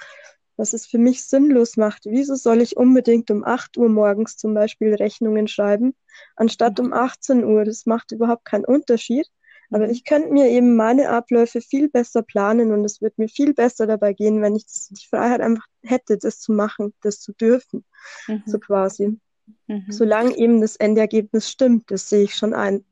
was 0.61 0.75
es 0.75 0.87
für 0.87 0.99
mich 0.99 1.25
sinnlos 1.25 1.79
macht. 1.79 2.03
Wieso 2.05 2.35
soll 2.35 2.61
ich 2.61 2.77
unbedingt 2.77 3.31
um 3.31 3.44
8 3.44 3.79
Uhr 3.79 3.88
morgens 3.88 4.37
zum 4.37 4.53
Beispiel 4.53 4.94
Rechnungen 4.94 5.49
schreiben, 5.49 5.94
anstatt 6.37 6.79
um 6.79 6.92
18 6.92 7.44
Uhr? 7.44 7.64
Das 7.64 7.87
macht 7.87 8.12
überhaupt 8.12 8.44
keinen 8.44 8.66
Unterschied. 8.66 9.27
Aber 9.70 9.88
ich 9.88 10.04
könnte 10.04 10.30
mir 10.30 10.48
eben 10.48 10.74
meine 10.74 11.11
Abläufe 11.11 11.61
viel 11.61 11.88
besser 11.88 12.22
planen 12.22 12.72
und 12.72 12.85
es 12.85 13.00
wird 13.00 13.18
mir 13.18 13.28
viel 13.28 13.54
besser 13.54 13.87
dabei 13.87 14.12
gehen, 14.12 14.42
wenn 14.42 14.56
ich 14.56 14.64
das, 14.64 14.88
die 14.88 15.06
Freiheit 15.06 15.40
einfach 15.40 15.64
hätte, 15.83 16.18
das 16.18 16.40
zu 16.40 16.52
machen, 16.52 16.92
das 17.02 17.20
zu 17.20 17.33
dürfen, 17.33 17.85
mhm. 18.26 18.42
so 18.46 18.59
quasi. 18.59 19.18
Mhm. 19.66 19.87
Solange 19.88 20.37
eben 20.37 20.61
das 20.61 20.76
Endergebnis 20.76 21.48
stimmt, 21.48 21.90
das 21.90 22.09
sehe 22.09 22.24
ich 22.24 22.35
schon 22.35 22.54
ein. 22.54 22.85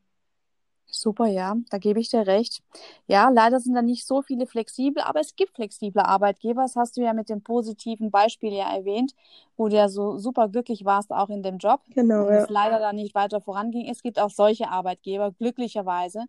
Super, 0.91 1.27
ja, 1.27 1.55
da 1.71 1.77
gebe 1.77 2.01
ich 2.01 2.09
dir 2.09 2.27
recht. 2.27 2.63
Ja, 3.07 3.29
leider 3.29 3.61
sind 3.61 3.75
da 3.75 3.83
nicht 3.83 4.07
so 4.07 4.23
viele 4.23 4.47
flexibel, 4.47 5.03
aber 5.03 5.21
es 5.21 5.37
gibt 5.37 5.55
flexible 5.55 6.03
Arbeitgeber. 6.03 6.63
Das 6.63 6.77
hast 6.77 6.97
du 6.97 7.03
ja 7.03 7.13
mit 7.13 7.29
dem 7.29 7.43
positiven 7.43 8.11
Beispiel 8.11 8.55
ja 8.55 8.75
erwähnt, 8.75 9.15
wo 9.57 9.69
du 9.69 9.77
ja 9.77 9.89
so 9.89 10.17
super 10.17 10.49
glücklich 10.49 10.87
warst, 10.87 11.11
auch 11.11 11.29
in 11.29 11.43
dem 11.43 11.59
Job. 11.59 11.83
Genau. 11.95 12.27
Und 12.27 12.33
ja. 12.33 12.45
es 12.45 12.49
leider 12.49 12.79
da 12.79 12.95
nicht 12.95 13.15
weiter 13.15 13.43
voranging. 13.43 13.87
Es 13.91 14.03
gibt 14.03 14.19
auch 14.19 14.31
solche 14.31 14.71
Arbeitgeber, 14.71 15.33
glücklicherweise. 15.33 16.25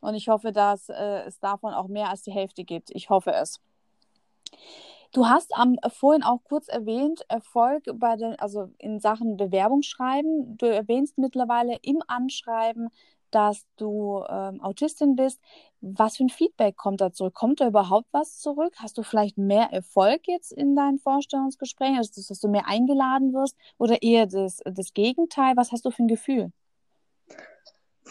Und 0.00 0.14
ich 0.14 0.28
hoffe, 0.28 0.52
dass 0.52 0.88
äh, 0.88 1.22
es 1.26 1.38
davon 1.40 1.74
auch 1.74 1.88
mehr 1.88 2.10
als 2.10 2.22
die 2.22 2.32
Hälfte 2.32 2.64
gibt. 2.64 2.90
Ich 2.90 3.10
hoffe 3.10 3.32
es. 3.32 3.60
Du 5.12 5.26
hast 5.26 5.56
am 5.56 5.76
äh, 5.82 5.90
vorhin 5.90 6.22
auch 6.22 6.44
kurz 6.44 6.68
erwähnt, 6.68 7.24
Erfolg 7.28 7.84
bei 7.94 8.16
den, 8.16 8.38
also 8.38 8.70
in 8.78 9.00
Sachen 9.00 9.36
Bewerbungsschreiben. 9.36 10.56
Du 10.56 10.66
erwähnst 10.66 11.18
mittlerweile 11.18 11.78
im 11.82 12.02
Anschreiben 12.06 12.90
dass 13.30 13.66
du 13.76 14.24
ähm, 14.28 14.60
Autistin 14.60 15.16
bist. 15.16 15.40
Was 15.80 16.16
für 16.16 16.24
ein 16.24 16.30
Feedback 16.30 16.76
kommt 16.76 17.00
da 17.00 17.12
zurück? 17.12 17.34
Kommt 17.34 17.60
da 17.60 17.68
überhaupt 17.68 18.08
was 18.12 18.38
zurück? 18.38 18.74
Hast 18.76 18.98
du 18.98 19.02
vielleicht 19.02 19.38
mehr 19.38 19.68
Erfolg 19.72 20.26
jetzt 20.26 20.52
in 20.52 20.74
deinen 20.74 20.98
Vorstellungsgesprächen, 20.98 21.98
also 21.98 22.10
dass 22.26 22.40
du 22.40 22.48
mehr 22.48 22.66
eingeladen 22.66 23.32
wirst 23.32 23.56
oder 23.78 24.02
eher 24.02 24.26
das, 24.26 24.60
das 24.64 24.92
Gegenteil? 24.92 25.56
Was 25.56 25.72
hast 25.72 25.84
du 25.84 25.90
für 25.90 26.02
ein 26.02 26.08
Gefühl? 26.08 26.52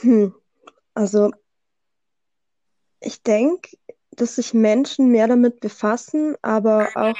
Hm. 0.02 0.34
Also 0.94 1.32
ich 3.00 3.24
denke, 3.24 3.78
dass 4.12 4.36
sich 4.36 4.54
Menschen 4.54 5.10
mehr 5.10 5.28
damit 5.28 5.60
befassen, 5.60 6.36
aber 6.42 6.90
auch 6.96 7.18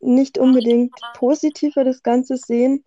nicht 0.00 0.38
unbedingt 0.38 0.94
positiver 1.14 1.84
das 1.84 2.02
Ganze 2.02 2.36
sehen 2.36 2.84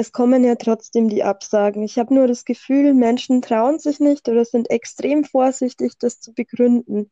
es 0.00 0.12
kommen 0.12 0.44
ja 0.44 0.54
trotzdem 0.54 1.08
die 1.08 1.24
Absagen. 1.24 1.82
Ich 1.82 1.98
habe 1.98 2.14
nur 2.14 2.28
das 2.28 2.44
Gefühl, 2.44 2.94
Menschen 2.94 3.42
trauen 3.42 3.80
sich 3.80 3.98
nicht 3.98 4.28
oder 4.28 4.44
sind 4.44 4.70
extrem 4.70 5.24
vorsichtig, 5.24 5.98
das 5.98 6.20
zu 6.20 6.32
begründen. 6.32 7.10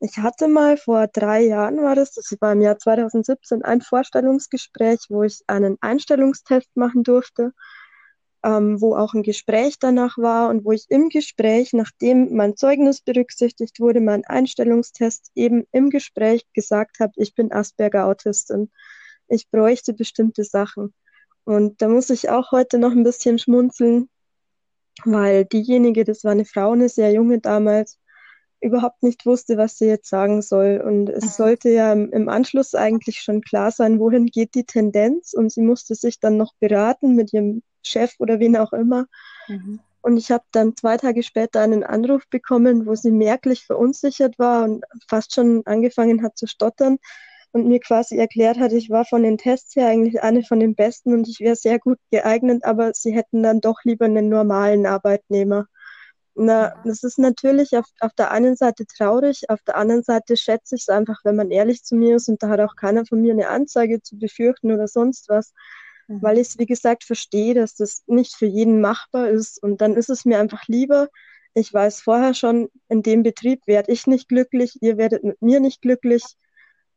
Ich 0.00 0.16
hatte 0.16 0.48
mal 0.48 0.78
vor 0.78 1.06
drei 1.06 1.42
Jahren, 1.42 1.82
war 1.82 1.94
das, 1.94 2.12
das 2.12 2.34
war 2.40 2.52
im 2.52 2.62
Jahr 2.62 2.78
2017, 2.78 3.62
ein 3.62 3.82
Vorstellungsgespräch, 3.82 5.00
wo 5.10 5.22
ich 5.22 5.42
einen 5.48 5.76
Einstellungstest 5.82 6.74
machen 6.74 7.02
durfte, 7.02 7.52
ähm, 8.44 8.80
wo 8.80 8.94
auch 8.94 9.14
ein 9.14 9.22
Gespräch 9.22 9.78
danach 9.78 10.18
war 10.18 10.50
und 10.50 10.64
wo 10.64 10.72
ich 10.72 10.84
im 10.90 11.08
Gespräch, 11.08 11.72
nachdem 11.72 12.34
mein 12.36 12.56
Zeugnis 12.56 13.00
berücksichtigt 13.00 13.80
wurde, 13.80 14.00
mein 14.00 14.24
Einstellungstest 14.26 15.30
eben 15.34 15.64
im 15.72 15.88
Gespräch 15.88 16.44
gesagt 16.52 17.00
habe, 17.00 17.12
ich 17.16 17.34
bin 17.34 17.52
Asperger-Autistin. 17.52 18.70
Ich 19.28 19.50
bräuchte 19.50 19.94
bestimmte 19.94 20.44
Sachen. 20.44 20.92
Und 21.44 21.80
da 21.80 21.88
muss 21.88 22.10
ich 22.10 22.28
auch 22.28 22.52
heute 22.52 22.78
noch 22.78 22.92
ein 22.92 23.02
bisschen 23.02 23.38
schmunzeln, 23.38 24.10
weil 25.04 25.46
diejenige, 25.46 26.04
das 26.04 26.22
war 26.22 26.32
eine 26.32 26.44
Frau, 26.44 26.72
eine 26.72 26.90
sehr 26.90 27.12
junge 27.12 27.40
damals, 27.40 27.98
überhaupt 28.60 29.02
nicht 29.02 29.24
wusste, 29.24 29.56
was 29.56 29.78
sie 29.78 29.86
jetzt 29.86 30.08
sagen 30.08 30.42
soll. 30.42 30.82
Und 30.84 31.08
es 31.08 31.24
mhm. 31.24 31.28
sollte 31.28 31.70
ja 31.70 31.92
im, 31.92 32.28
Anschluss 32.28 32.74
eigentlich 32.74 33.20
schon 33.20 33.40
klar 33.40 33.70
sein, 33.70 33.98
wohin 34.00 34.26
geht 34.26 34.54
die 34.54 34.64
Tendenz. 34.64 35.32
Und 35.32 35.50
sie 35.50 35.62
musste 35.62 35.94
sich 35.94 36.20
dann 36.20 36.36
noch 36.36 36.52
beraten 36.60 37.14
mit 37.14 37.32
ihrem 37.32 37.62
Chef 37.84 38.14
oder 38.18 38.40
wen 38.40 38.56
auch 38.56 38.72
immer. 38.72 39.06
Mhm. 39.48 39.80
Und 40.02 40.18
ich 40.18 40.30
habe 40.30 40.44
dann 40.52 40.76
zwei 40.76 40.98
Tage 40.98 41.22
später 41.22 41.60
einen 41.60 41.82
Anruf 41.82 42.28
bekommen, 42.28 42.86
wo 42.86 42.94
sie 42.94 43.10
merklich 43.10 43.64
verunsichert 43.64 44.38
war 44.38 44.64
und 44.64 44.84
fast 45.08 45.34
schon 45.34 45.62
angefangen 45.64 46.22
hat 46.22 46.36
zu 46.36 46.46
stottern 46.46 46.98
und 47.54 47.68
mir 47.68 47.80
quasi 47.80 48.18
erklärt 48.18 48.58
hat, 48.58 48.72
ich 48.72 48.90
war 48.90 49.04
von 49.04 49.22
den 49.22 49.38
Tests 49.38 49.76
her 49.76 49.86
eigentlich 49.86 50.22
eine 50.22 50.42
von 50.42 50.58
den 50.58 50.74
besten 50.74 51.14
und 51.14 51.28
ich 51.28 51.38
wäre 51.38 51.54
sehr 51.54 51.78
gut 51.78 51.98
geeignet, 52.10 52.64
aber 52.64 52.92
sie 52.94 53.14
hätten 53.14 53.44
dann 53.44 53.60
doch 53.60 53.78
lieber 53.84 54.06
einen 54.06 54.28
normalen 54.28 54.86
Arbeitnehmer. 54.86 55.66
Na, 56.34 56.74
das 56.84 57.04
ist 57.04 57.18
natürlich 57.18 57.76
auf, 57.76 57.86
auf 58.00 58.12
der 58.14 58.32
einen 58.32 58.56
Seite 58.56 58.86
traurig, 58.86 59.48
auf 59.50 59.62
der 59.62 59.76
anderen 59.76 60.02
Seite 60.02 60.36
schätze 60.36 60.74
ich 60.74 60.82
es 60.82 60.88
einfach, 60.88 61.20
wenn 61.22 61.36
man 61.36 61.52
ehrlich 61.52 61.84
zu 61.84 61.94
mir 61.94 62.16
ist 62.16 62.28
und 62.28 62.42
da 62.42 62.48
hat 62.48 62.58
auch 62.58 62.74
keiner 62.74 63.06
von 63.06 63.22
mir 63.22 63.32
eine 63.32 63.48
Anzeige 63.48 64.02
zu 64.02 64.18
befürchten 64.18 64.72
oder 64.72 64.88
sonst 64.88 65.28
was, 65.28 65.54
mhm. 66.08 66.22
weil 66.22 66.38
ich 66.38 66.48
es, 66.48 66.58
wie 66.58 66.66
gesagt, 66.66 67.04
verstehe, 67.04 67.54
dass 67.54 67.76
das 67.76 68.02
nicht 68.06 68.34
für 68.34 68.46
jeden 68.46 68.80
machbar 68.80 69.28
ist 69.28 69.62
und 69.62 69.80
dann 69.80 69.94
ist 69.94 70.10
es 70.10 70.24
mir 70.24 70.38
einfach 70.38 70.66
lieber, 70.66 71.08
ich 71.54 71.72
weiß 71.72 72.00
vorher 72.00 72.34
schon, 72.34 72.68
in 72.88 73.02
dem 73.02 73.22
Betrieb 73.22 73.66
werde 73.66 73.92
ich 73.92 74.06
nicht 74.06 74.28
glücklich, 74.28 74.82
ihr 74.82 74.96
werdet 74.96 75.22
mit 75.22 75.40
mir 75.40 75.60
nicht 75.60 75.82
glücklich, 75.82 76.24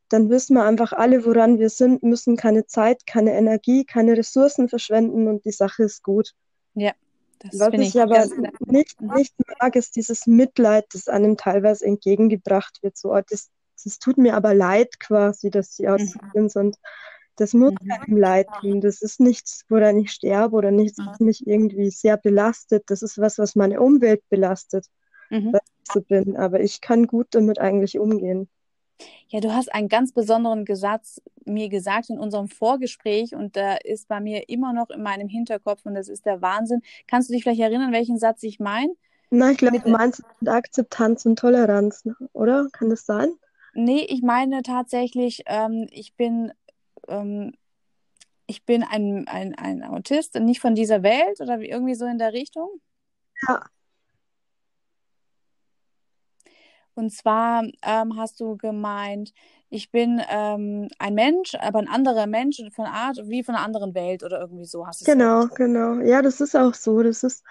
dann 0.09 0.29
wissen 0.29 0.55
wir 0.55 0.63
einfach 0.63 0.93
alle, 0.93 1.25
woran 1.25 1.59
wir 1.59 1.69
sind, 1.69 2.01
müssen 2.01 2.37
keine 2.37 2.65
Zeit, 2.65 3.05
keine 3.05 3.33
Energie, 3.33 3.85
keine 3.85 4.17
Ressourcen 4.17 4.69
verschwenden 4.69 5.27
und 5.27 5.45
die 5.45 5.51
Sache 5.51 5.83
ist 5.83 6.03
gut. 6.03 6.33
Ja. 6.73 6.93
Das 7.39 7.59
Was 7.59 7.73
ich, 7.73 7.95
ich 7.95 8.01
aber 8.01 8.25
nicht, 8.65 8.99
nicht 8.99 9.35
mag, 9.59 9.75
ist 9.75 9.95
dieses 9.95 10.25
Mitleid, 10.25 10.85
das 10.93 11.07
einem 11.07 11.37
teilweise 11.37 11.85
entgegengebracht 11.85 12.81
wird. 12.81 12.97
So, 12.97 13.13
oh, 13.13 13.21
das, 13.29 13.51
das 13.83 13.99
tut 13.99 14.17
mir 14.17 14.35
aber 14.35 14.55
leid 14.55 14.99
quasi, 14.99 15.51
dass 15.51 15.75
sie 15.75 15.87
mhm. 15.87 16.49
sind. 16.49 16.77
Das 17.37 17.53
muss 17.53 17.71
mhm. 17.71 17.87
keinem 17.87 18.17
leid 18.17 18.47
tun. 18.59 18.81
Das 18.81 19.01
ist 19.01 19.19
nichts, 19.19 19.63
woran 19.69 19.97
ich 19.97 20.11
sterbe 20.11 20.55
oder 20.55 20.71
nichts, 20.71 20.99
was 20.99 21.19
mhm. 21.19 21.27
mich 21.27 21.47
irgendwie 21.47 21.89
sehr 21.89 22.17
belastet. 22.17 22.83
Das 22.87 23.01
ist 23.01 23.17
was, 23.17 23.37
was 23.37 23.55
meine 23.55 23.79
Umwelt 23.79 24.21
belastet, 24.29 24.87
mhm. 25.29 25.53
dass 25.53 25.61
ich 25.83 25.91
so 25.93 26.01
bin. 26.01 26.35
Aber 26.35 26.59
ich 26.59 26.81
kann 26.81 27.07
gut 27.07 27.27
damit 27.31 27.59
eigentlich 27.59 27.97
umgehen. 27.97 28.49
Ja, 29.29 29.39
du 29.39 29.53
hast 29.53 29.73
einen 29.73 29.89
ganz 29.89 30.11
besonderen 30.11 30.65
Gesatz 30.65 31.21
mir 31.45 31.69
gesagt 31.69 32.09
in 32.09 32.19
unserem 32.19 32.47
Vorgespräch 32.47 33.35
und 33.35 33.55
da 33.55 33.75
ist 33.75 34.07
bei 34.07 34.19
mir 34.19 34.49
immer 34.49 34.73
noch 34.73 34.89
in 34.89 35.03
meinem 35.03 35.27
Hinterkopf 35.27 35.85
und 35.85 35.93
das 35.93 36.09
ist 36.09 36.25
der 36.25 36.41
Wahnsinn. 36.41 36.81
Kannst 37.07 37.29
du 37.29 37.33
dich 37.33 37.43
vielleicht 37.43 37.61
erinnern, 37.61 37.91
welchen 37.91 38.17
Satz 38.17 38.43
ich 38.43 38.59
meine? 38.59 38.93
Nein, 39.29 39.51
ich 39.51 39.57
glaube, 39.57 39.79
du 39.79 39.89
meinst 39.89 40.23
Akzeptanz 40.45 41.25
und 41.25 41.37
Toleranz, 41.37 42.07
oder? 42.33 42.67
Kann 42.71 42.89
das 42.89 43.05
sein? 43.05 43.29
Nee, 43.73 44.05
ich 44.09 44.21
meine 44.23 44.63
tatsächlich, 44.63 45.43
ähm, 45.45 45.87
ich 45.91 46.15
bin, 46.15 46.51
ähm, 47.07 47.53
ich 48.47 48.65
bin 48.65 48.83
ein, 48.83 49.27
ein, 49.27 49.55
ein 49.55 49.83
Autist, 49.83 50.35
nicht 50.35 50.61
von 50.61 50.75
dieser 50.75 51.03
Welt 51.03 51.41
oder 51.41 51.59
irgendwie 51.59 51.95
so 51.95 52.05
in 52.05 52.17
der 52.17 52.33
Richtung. 52.33 52.69
Ja, 53.47 53.61
Und 56.97 57.11
zwar 57.11 57.63
ähm, 57.83 58.17
hast 58.17 58.39
du 58.39 58.57
gemeint, 58.57 59.31
ich 59.69 59.91
bin 59.91 60.19
ähm, 60.31 60.87
ein 60.97 61.13
Mensch, 61.13 61.53
aber 61.53 61.77
ein 61.77 61.87
anderer 61.87 62.25
Mensch 62.25 62.59
von 62.73 62.85
Art 62.85 63.19
wie 63.25 63.43
von 63.43 63.53
einer 63.53 63.63
anderen 63.63 63.93
Welt 63.93 64.23
oder 64.23 64.39
irgendwie 64.39 64.65
so 64.65 64.87
hast 64.87 65.01
du 65.01 65.05
Genau, 65.05 65.41
gesagt. 65.41 65.55
genau. 65.57 65.99
Ja, 65.99 66.23
das 66.23 66.41
ist 66.41 66.55
auch 66.55 66.73
so. 66.73 67.03
Das 67.03 67.21
ist, 67.21 67.43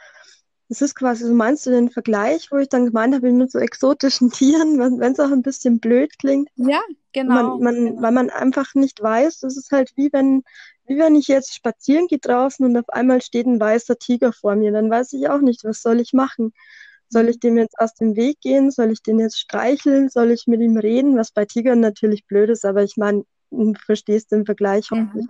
das 0.68 0.83
ist 0.83 0.94
quasi, 0.96 1.24
so 1.24 1.33
meinst 1.33 1.64
du 1.66 1.70
den 1.70 1.90
Vergleich, 1.90 2.50
wo 2.50 2.57
ich 2.57 2.68
dann 2.68 2.87
gemeint 2.87 3.14
habe 3.14 3.31
mit 3.31 3.50
so 3.50 3.59
exotischen 3.59 4.31
Tieren, 4.33 4.79
wenn 4.79 5.12
es 5.12 5.20
auch 5.20 5.31
ein 5.31 5.42
bisschen 5.42 5.79
blöd 5.79 6.18
klingt. 6.18 6.48
Ja, 6.57 6.81
genau. 7.12 7.59
Man, 7.59 7.62
man, 7.62 7.74
genau. 7.74 8.02
Weil 8.02 8.12
man 8.12 8.31
einfach 8.31 8.74
nicht 8.74 9.00
weiß, 9.00 9.40
das 9.40 9.57
ist 9.57 9.70
halt 9.70 9.92
wie 9.96 10.12
wenn, 10.12 10.42
wie 10.87 10.98
wenn 10.98 11.14
ich 11.14 11.29
jetzt 11.29 11.55
spazieren 11.55 12.09
gehe 12.09 12.18
draußen 12.18 12.64
und 12.64 12.76
auf 12.76 12.88
einmal 12.88 13.22
steht 13.22 13.46
ein 13.46 13.61
weißer 13.61 13.98
Tiger 13.98 14.33
vor 14.33 14.57
mir, 14.57 14.72
dann 14.72 14.90
weiß 14.90 15.12
ich 15.12 15.29
auch 15.29 15.40
nicht, 15.40 15.64
was 15.64 15.83
soll 15.83 16.00
ich 16.00 16.12
machen. 16.12 16.52
Soll 17.09 17.29
ich 17.29 17.38
dem 17.38 17.57
jetzt 17.57 17.79
aus 17.79 17.94
dem 17.94 18.16
Weg 18.16 18.40
gehen? 18.40 18.72
Soll 18.72 18.90
ich 18.90 19.00
den 19.00 19.20
jetzt 19.20 19.38
streicheln? 19.38 20.09
Soll 20.09 20.33
ich 20.33 20.48
mit 20.48 20.61
ihm 20.61 20.76
reden? 20.76 21.16
Was 21.16 21.31
bei 21.31 21.44
Tigern 21.44 21.79
natürlich 21.79 22.26
blöd 22.26 22.50
ist, 22.50 22.64
aber 22.64 22.83
ich 22.83 22.96
meine, 22.96 23.22
du 23.52 23.74
verstehst 23.85 24.33
den 24.33 24.44
Vergleich 24.44 24.90
hoffentlich. 24.90 25.26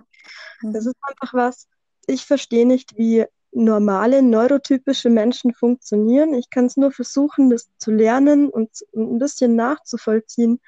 Mhm. 0.61 0.73
Das 0.73 0.87
ist 0.87 0.95
einfach 1.07 1.35
was, 1.35 1.67
ich 2.07 2.25
verstehe 2.25 2.65
nicht, 2.65 2.97
wie 2.97 3.25
normale, 3.57 4.21
neurotypische 4.21 5.09
Menschen 5.09 5.53
funktionieren. 5.53 6.33
Ich 6.33 6.49
kann 6.49 6.65
es 6.65 6.77
nur 6.77 6.91
versuchen, 6.91 7.49
das 7.49 7.69
zu 7.77 7.91
lernen 7.91 8.49
und 8.49 8.69
ein 8.95 9.19
bisschen 9.19 9.55
nachzuvollziehen. 9.55 10.59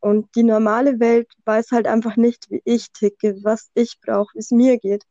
Und 0.00 0.34
die 0.34 0.42
normale 0.42 0.98
Welt 0.98 1.28
weiß 1.44 1.70
halt 1.70 1.86
einfach 1.86 2.16
nicht, 2.16 2.50
wie 2.50 2.60
ich 2.64 2.90
ticke, 2.92 3.36
was 3.42 3.70
ich 3.74 4.00
brauche, 4.00 4.34
wie 4.34 4.40
es 4.40 4.50
mir 4.50 4.78
geht. 4.78 5.04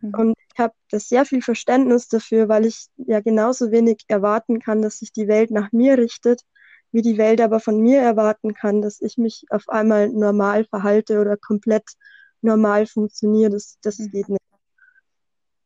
Mhm. 0.00 0.14
Und 0.14 0.34
ich 0.52 0.58
habe 0.58 0.74
da 0.90 0.98
sehr 0.98 1.24
viel 1.24 1.42
Verständnis 1.42 2.08
dafür, 2.08 2.48
weil 2.48 2.66
ich 2.66 2.86
ja 2.96 3.20
genauso 3.20 3.70
wenig 3.70 4.04
erwarten 4.08 4.58
kann, 4.58 4.82
dass 4.82 4.98
sich 4.98 5.12
die 5.12 5.28
Welt 5.28 5.50
nach 5.50 5.70
mir 5.72 5.96
richtet, 5.98 6.42
wie 6.90 7.02
die 7.02 7.18
Welt 7.18 7.40
aber 7.40 7.60
von 7.60 7.80
mir 7.80 8.00
erwarten 8.00 8.54
kann, 8.54 8.82
dass 8.82 9.00
ich 9.00 9.16
mich 9.16 9.44
auf 9.50 9.68
einmal 9.68 10.08
normal 10.08 10.64
verhalte 10.64 11.20
oder 11.20 11.36
komplett 11.36 11.92
normal 12.40 12.86
funktioniere. 12.86 13.50
Das, 13.50 13.78
das 13.82 13.98
mhm. 13.98 14.10
geht 14.10 14.28
nicht. 14.28 14.41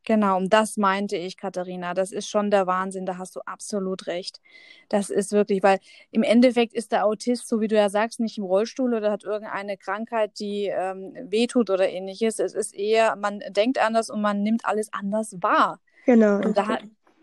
Genau, 0.07 0.37
und 0.37 0.53
das 0.53 0.77
meinte 0.77 1.17
ich, 1.17 1.37
Katharina. 1.37 1.93
Das 1.93 2.13
ist 2.13 2.29
schon 2.29 2.49
der 2.53 2.69
Wahnsinn, 2.69 3.07
da 3.07 3.19
hast 3.19 3.35
du 3.35 3.41
absolut 3.41 4.07
recht. 4.07 4.41
Das 4.89 5.11
ist 5.11 5.33
wirklich, 5.33 5.65
weil 5.65 5.81
im 6.13 6.23
Endeffekt 6.23 6.75
ist 6.75 6.93
der 6.93 7.05
Autist, 7.05 7.49
so 7.49 7.61
wie 7.61 7.67
du 7.67 7.75
ja 7.75 7.91
sagst, 7.91 8.21
nicht 8.21 8.39
im 8.39 8.45
Rollstuhl 8.45 8.95
oder 8.95 9.11
hat 9.11 9.25
irgendeine 9.25 9.77
Krankheit, 9.77 10.39
die 10.39 10.67
ähm, 10.67 11.13
wehtut 11.25 11.71
oder 11.71 11.89
ähnliches. 11.89 12.39
Es 12.39 12.55
ist 12.55 12.73
eher, 12.73 13.17
man 13.17 13.41
denkt 13.49 13.85
anders 13.85 14.09
und 14.09 14.21
man 14.21 14.45
nimmt 14.45 14.65
alles 14.65 14.93
anders 14.93 15.35
wahr. 15.41 15.81
Genau. 16.05 16.37
Und 16.37 16.57
da 16.57 16.79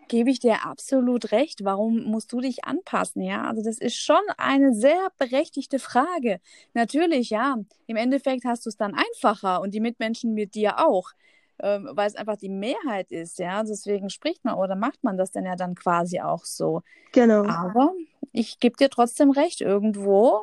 gebe 0.10 0.30
ich 0.30 0.42
dir 0.42 0.66
absolut 0.66 1.32
recht. 1.32 1.64
Warum 1.64 2.04
musst 2.04 2.34
du 2.34 2.42
dich 2.42 2.66
anpassen? 2.66 3.22
Ja, 3.22 3.46
also 3.46 3.64
das 3.64 3.78
ist 3.78 3.96
schon 3.96 4.22
eine 4.38 4.74
sehr 4.74 5.08
berechtigte 5.18 5.80
Frage. 5.80 6.42
Natürlich, 6.74 7.30
ja. 7.30 7.56
Im 7.88 7.96
Endeffekt 7.96 8.44
hast 8.44 8.66
du 8.66 8.70
es 8.70 8.76
dann 8.76 8.94
einfacher 8.94 9.62
und 9.62 9.74
die 9.74 9.80
Mitmenschen 9.80 10.34
mit 10.34 10.54
dir 10.54 10.86
auch 10.86 11.14
ähm, 11.60 11.90
weil 11.92 12.08
es 12.08 12.16
einfach 12.16 12.38
die 12.38 12.50
Mehrheit 12.50 13.12
ist, 13.12 13.40
ja. 13.40 13.64
Deswegen 13.64 14.10
spricht 14.10 14.44
man 14.46 14.56
oder 14.56 14.76
macht 14.76 15.04
man 15.04 15.18
das 15.18 15.32
dann 15.32 15.46
ja 15.46 15.56
dann 15.56 15.76
quasi 15.76 16.20
auch 16.20 16.46
so. 16.46 16.82
Genau. 17.12 17.46
Aber 17.46 17.94
ich 18.32 18.60
gebe 18.60 18.76
dir 18.78 18.90
trotzdem 18.90 19.32
recht, 19.32 19.62
irgendwo 19.62 20.42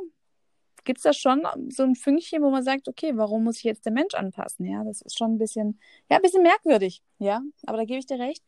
gibt 0.84 0.98
es 0.98 1.02
da 1.02 1.12
schon 1.12 1.42
so 1.68 1.82
ein 1.82 1.94
Fünkchen, 1.94 2.42
wo 2.42 2.50
man 2.50 2.62
sagt, 2.62 2.88
okay, 2.88 3.12
warum 3.14 3.44
muss 3.44 3.58
ich 3.58 3.64
jetzt 3.64 3.84
der 3.84 3.92
Mensch 3.92 4.14
anpassen? 4.14 4.64
Ja, 4.66 4.82
das 4.84 5.02
ist 5.02 5.18
schon 5.18 5.34
ein 5.34 5.38
bisschen, 5.38 5.78
ja, 6.08 6.16
ein 6.16 6.22
bisschen 6.22 6.42
merkwürdig, 6.42 7.02
ja, 7.18 7.42
aber 7.66 7.78
da 7.78 7.84
gebe 7.84 7.98
ich 7.98 8.06
dir 8.06 8.18
recht. 8.18 8.42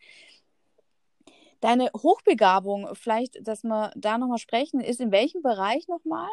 Deine 1.63 1.91
Hochbegabung, 1.97 2.89
vielleicht, 2.95 3.47
dass 3.47 3.63
wir 3.63 3.93
da 3.95 4.19
nochmal 4.19 4.39
sprechen, 4.39 4.81
ist 4.81 5.01
in 5.01 5.13
welchem 5.13 5.43
Bereich 5.43 5.87
nochmal? 5.87 6.29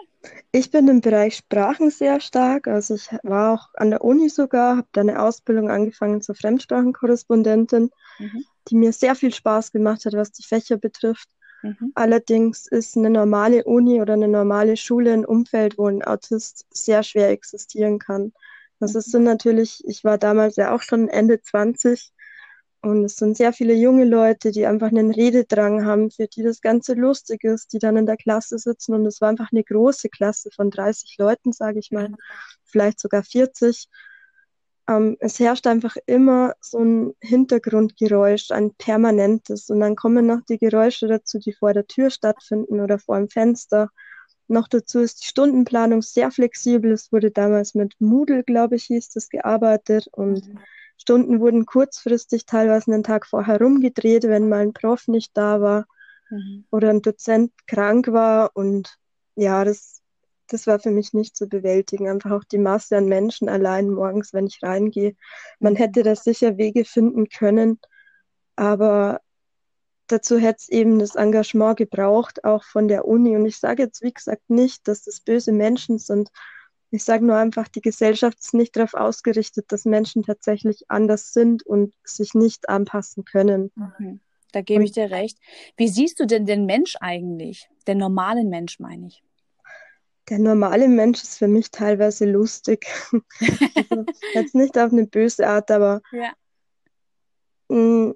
Ich 0.52 0.72
bin 0.72 0.88
im 0.88 1.02
Bereich 1.02 1.36
Sprachen 1.36 1.92
sehr 1.92 2.20
stark. 2.20 2.68
Also 2.68 2.96
ich 2.96 3.10
war 3.22 3.54
auch 3.54 3.70
an 3.76 3.92
der 3.92 4.04
Uni 4.04 4.30
sogar, 4.30 4.78
habe 4.78 4.88
da 4.92 5.02
eine 5.02 5.22
Ausbildung 5.22 5.70
angefangen 5.70 6.24
zur 6.24 6.34
Fremdsprachenkorrespondentin, 6.34 7.92
mhm. 8.18 8.46
die 8.70 8.76
mir 8.76 8.92
sehr 8.92 9.14
viel 9.14 9.32
Spaß 9.32 9.72
gemacht 9.72 10.04
hat, 10.06 10.14
was 10.14 10.32
die 10.32 10.42
Fächer 10.42 10.78
betrifft. 10.78 11.30
Mhm. 11.62 11.92
Allerdings 11.94 12.66
ist 12.66 12.98
eine 12.98 13.12
normale 13.12 13.66
Uni 13.66 14.02
oder 14.02 14.14
eine 14.14 14.30
normale 14.30 14.78
Schule 14.78 15.14
ein 15.14 15.26
Umfeld, 15.26 15.78
wo 15.78 15.86
ein 15.86 16.04
Autist 16.04 16.66
sehr 16.72 17.04
schwer 17.04 17.30
existieren 17.30 18.00
kann. 18.00 18.34
Das 18.80 18.96
mhm. 18.96 19.02
sind 19.02 19.24
natürlich, 19.26 19.84
ich 19.86 20.04
war 20.04 20.18
damals 20.18 20.56
ja 20.56 20.74
auch 20.74 20.82
schon 20.82 21.08
Ende 21.08 21.40
20 21.40 22.14
und 22.82 23.04
es 23.04 23.18
sind 23.18 23.36
sehr 23.36 23.52
viele 23.52 23.74
junge 23.74 24.06
Leute, 24.06 24.52
die 24.52 24.66
einfach 24.66 24.88
einen 24.88 25.12
Rededrang 25.12 25.86
haben, 25.86 26.12
für 26.12 26.28
die 26.28 26.44
das 26.44 26.62
Ganze 26.62 26.94
lustig 26.94 27.44
ist, 27.44 27.74
die 27.74 27.80
dann 27.80 27.98
in 27.98 28.06
der 28.06 28.16
Klasse 28.16 28.58
sitzen. 28.58 28.94
Und 28.94 29.06
es 29.06 29.20
war 29.20 29.30
einfach 29.30 29.52
eine 29.52 29.66
große 29.66 30.08
Klasse 30.08 30.50
von 30.56 30.72
30 30.72 31.18
Leuten, 31.18 31.52
sage 31.52 31.80
ich 31.80 31.92
mal, 31.92 32.10
vielleicht 32.64 33.02
sogar 33.02 33.24
40. 33.24 33.90
Ähm, 34.88 35.18
es 35.20 35.40
herrscht 35.40 35.68
einfach 35.68 35.98
immer 36.06 36.54
so 36.62 36.80
ein 36.80 37.14
Hintergrundgeräusch, 37.20 38.52
ein 38.52 38.74
permanentes. 38.76 39.70
Und 39.70 39.82
dann 39.82 39.98
kommen 39.98 40.26
noch 40.26 40.42
die 40.48 40.58
Geräusche 40.58 41.08
dazu, 41.08 41.38
die 41.38 41.52
vor 41.52 41.74
der 41.74 41.86
Tür 41.86 42.10
stattfinden 42.10 42.80
oder 42.80 42.98
vor 42.98 43.18
dem 43.18 43.28
Fenster. 43.28 43.90
Noch 44.48 44.70
dazu 44.70 45.00
ist 45.00 45.22
die 45.22 45.28
Stundenplanung 45.28 46.02
sehr 46.02 46.32
flexibel. 46.32 46.94
Es 46.94 47.12
wurde 47.12 47.30
damals 47.30 47.76
mit 47.76 47.96
Moodle, 48.00 48.44
glaube 48.46 48.78
ich, 48.78 48.86
hieß 48.86 49.10
das, 49.10 49.28
gearbeitet. 49.28 50.08
Und 50.14 50.48
mhm 50.48 50.60
Stunden 51.00 51.40
wurden 51.40 51.66
kurzfristig 51.66 52.46
teilweise 52.46 52.92
einen 52.92 53.04
Tag 53.04 53.26
vorher 53.26 53.60
rumgedreht, 53.60 54.24
wenn 54.24 54.50
mal 54.50 54.60
ein 54.60 54.74
Prof 54.74 55.08
nicht 55.08 55.32
da 55.36 55.62
war 55.62 55.86
mhm. 56.30 56.66
oder 56.72 56.90
ein 56.90 57.02
Dozent 57.02 57.52
krank 57.68 58.12
war. 58.12 58.52
Und 58.54 58.98
ja, 59.36 59.64
das, 59.64 60.02
das 60.48 60.68
war 60.68 60.80
für 60.80 60.92
mich 60.92 61.14
nicht 61.14 61.36
zu 61.38 61.48
bewältigen. 61.48 62.10
Einfach 62.10 62.32
auch 62.32 62.44
die 62.44 62.58
Masse 62.58 62.98
an 62.98 63.06
Menschen 63.06 63.48
allein 63.50 63.90
morgens, 63.90 64.34
wenn 64.34 64.48
ich 64.48 64.60
reingehe. 64.62 65.16
Man 65.60 65.76
hätte 65.76 66.04
da 66.04 66.16
sicher 66.16 66.58
Wege 66.58 66.84
finden 66.84 67.30
können, 67.30 67.80
aber 68.58 69.22
dazu 70.08 70.38
hätte 70.38 70.58
es 70.60 70.70
eben 70.70 71.00
das 71.00 71.16
Engagement 71.16 71.78
gebraucht, 71.78 72.44
auch 72.44 72.66
von 72.66 72.90
der 72.90 73.06
Uni. 73.06 73.38
Und 73.38 73.46
ich 73.46 73.58
sage 73.58 73.84
jetzt, 73.84 74.02
wie 74.02 74.14
gesagt, 74.14 74.50
nicht, 74.50 74.88
dass 74.88 75.04
das 75.04 75.22
böse 75.22 75.54
Menschen 75.54 75.98
sind, 75.98 76.30
ich 76.92 77.04
sage 77.04 77.26
nur 77.26 77.36
einfach, 77.36 77.68
die 77.68 77.82
Gesellschaft 77.82 78.40
ist 78.40 78.54
nicht 78.54 78.76
darauf 78.76 78.94
ausgerichtet, 78.94 79.72
dass 79.72 79.86
Menschen 79.86 80.24
tatsächlich 80.24 80.86
anders 80.90 81.34
sind 81.34 81.64
und 81.64 81.94
sich 82.04 82.34
nicht 82.34 82.70
anpassen 82.70 83.26
können. 83.26 83.72
Mhm. 83.76 84.20
Da 84.52 84.62
gebe 84.62 84.84
ich 84.84 84.92
dir 84.92 85.12
recht. 85.12 85.38
Wie 85.78 85.88
siehst 85.88 86.20
du 86.20 86.26
denn 86.26 86.46
den 86.46 86.66
Mensch 86.66 86.96
eigentlich? 87.00 87.70
Den 87.88 88.00
normalen 88.00 88.50
Mensch, 88.50 88.80
meine 88.80 89.08
ich. 89.08 89.24
Der 90.30 90.40
normale 90.40 90.88
Mensch 90.88 91.22
ist 91.22 91.38
für 91.38 91.48
mich 91.48 91.72
teilweise 91.72 92.26
lustig. 92.26 92.88
also, 93.42 94.06
jetzt 94.34 94.56
nicht 94.56 94.78
auf 94.78 94.92
eine 94.92 95.06
böse 95.06 95.48
Art, 95.48 95.70
aber 95.70 96.02
ja. 96.12 96.32
mh, 97.70 97.78
mm, 97.78 98.16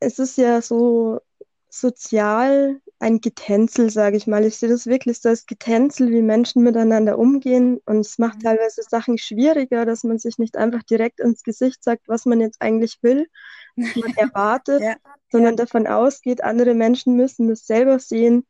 es 0.00 0.18
ist 0.18 0.36
ja 0.36 0.60
so 0.60 1.20
sozial 1.68 2.80
ein 2.98 3.20
Getänzel, 3.20 3.90
sage 3.90 4.16
ich 4.16 4.26
mal. 4.26 4.44
Ich 4.44 4.56
sehe 4.56 4.68
das 4.68 4.86
wirklich 4.86 5.20
so 5.20 5.28
als 5.28 5.46
Getänzel, 5.46 6.10
wie 6.10 6.22
Menschen 6.22 6.62
miteinander 6.62 7.18
umgehen. 7.18 7.80
Und 7.84 8.00
es 8.00 8.18
macht 8.18 8.38
mhm. 8.38 8.42
teilweise 8.42 8.82
Sachen 8.82 9.18
schwieriger, 9.18 9.84
dass 9.84 10.02
man 10.02 10.18
sich 10.18 10.38
nicht 10.38 10.56
einfach 10.56 10.82
direkt 10.82 11.20
ins 11.20 11.42
Gesicht 11.42 11.84
sagt, 11.84 12.08
was 12.08 12.24
man 12.24 12.40
jetzt 12.40 12.62
eigentlich 12.62 12.98
will, 13.02 13.28
was 13.76 13.94
man 13.96 14.14
erwartet, 14.16 14.80
ja. 14.80 14.94
sondern 15.30 15.56
davon 15.56 15.86
ausgeht, 15.86 16.42
andere 16.42 16.74
Menschen 16.74 17.16
müssen 17.16 17.48
das 17.48 17.66
selber 17.66 17.98
sehen 17.98 18.46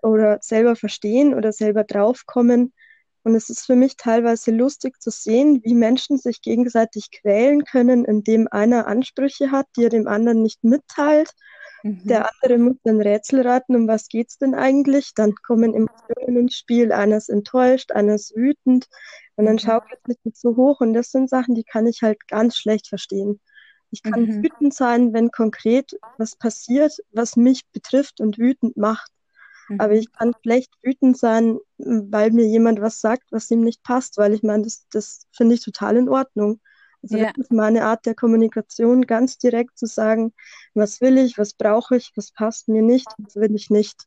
oder 0.00 0.38
selber 0.42 0.76
verstehen 0.76 1.34
oder 1.34 1.52
selber 1.52 1.82
draufkommen. 1.82 2.72
Und 3.24 3.34
es 3.34 3.50
ist 3.50 3.66
für 3.66 3.74
mich 3.74 3.96
teilweise 3.96 4.52
lustig 4.52 5.02
zu 5.02 5.10
sehen, 5.10 5.60
wie 5.64 5.74
Menschen 5.74 6.18
sich 6.18 6.40
gegenseitig 6.40 7.10
quälen 7.10 7.64
können, 7.64 8.04
indem 8.04 8.46
einer 8.48 8.86
Ansprüche 8.86 9.50
hat, 9.50 9.66
die 9.76 9.84
er 9.84 9.90
dem 9.90 10.06
anderen 10.06 10.42
nicht 10.42 10.62
mitteilt 10.62 11.34
Mhm. 11.82 12.00
Der 12.04 12.30
andere 12.30 12.58
muss 12.58 12.76
ein 12.84 13.00
Rätsel 13.00 13.46
raten, 13.46 13.76
um 13.76 13.88
was 13.88 14.08
geht 14.08 14.30
es 14.30 14.38
denn 14.38 14.54
eigentlich? 14.54 15.12
Dann 15.14 15.34
kommen 15.34 15.74
Emotionen 15.74 16.36
ins 16.36 16.56
Spiel. 16.56 16.92
Einer 16.92 17.16
ist 17.16 17.28
enttäuscht, 17.28 17.92
einer 17.92 18.14
ist 18.14 18.34
wütend 18.36 18.88
und 19.36 19.46
dann 19.46 19.54
mhm. 19.54 19.60
schaukelt 19.60 20.00
es 20.08 20.16
sich 20.24 20.36
so 20.36 20.56
hoch. 20.56 20.80
Und 20.80 20.94
das 20.94 21.10
sind 21.10 21.30
Sachen, 21.30 21.54
die 21.54 21.64
kann 21.64 21.86
ich 21.86 22.02
halt 22.02 22.26
ganz 22.28 22.56
schlecht 22.56 22.88
verstehen. 22.88 23.40
Ich 23.90 24.02
kann 24.02 24.22
mhm. 24.22 24.42
wütend 24.42 24.74
sein, 24.74 25.12
wenn 25.12 25.30
konkret 25.30 25.98
was 26.18 26.36
passiert, 26.36 26.92
was 27.12 27.36
mich 27.36 27.66
betrifft 27.72 28.20
und 28.20 28.38
wütend 28.38 28.76
macht. 28.76 29.10
Mhm. 29.68 29.80
Aber 29.80 29.94
ich 29.94 30.12
kann 30.12 30.34
schlecht 30.42 30.72
wütend 30.82 31.16
sein, 31.16 31.58
weil 31.78 32.32
mir 32.32 32.46
jemand 32.46 32.80
was 32.80 33.00
sagt, 33.00 33.24
was 33.30 33.50
ihm 33.50 33.62
nicht 33.62 33.82
passt, 33.82 34.18
weil 34.18 34.34
ich 34.34 34.42
meine, 34.42 34.64
das, 34.64 34.86
das 34.90 35.26
finde 35.32 35.54
ich 35.54 35.64
total 35.64 35.96
in 35.96 36.08
Ordnung. 36.08 36.60
Also 37.02 37.16
ja. 37.16 37.26
das 37.26 37.46
ist 37.46 37.52
meine 37.52 37.84
Art 37.84 38.06
der 38.06 38.14
Kommunikation, 38.14 39.06
ganz 39.06 39.38
direkt 39.38 39.78
zu 39.78 39.86
sagen, 39.86 40.32
was 40.74 41.00
will 41.00 41.18
ich, 41.18 41.38
was 41.38 41.54
brauche 41.54 41.96
ich, 41.96 42.12
was 42.16 42.32
passt 42.32 42.68
mir 42.68 42.82
nicht, 42.82 43.08
was 43.18 43.36
will 43.36 43.54
ich 43.54 43.70
nicht. 43.70 44.04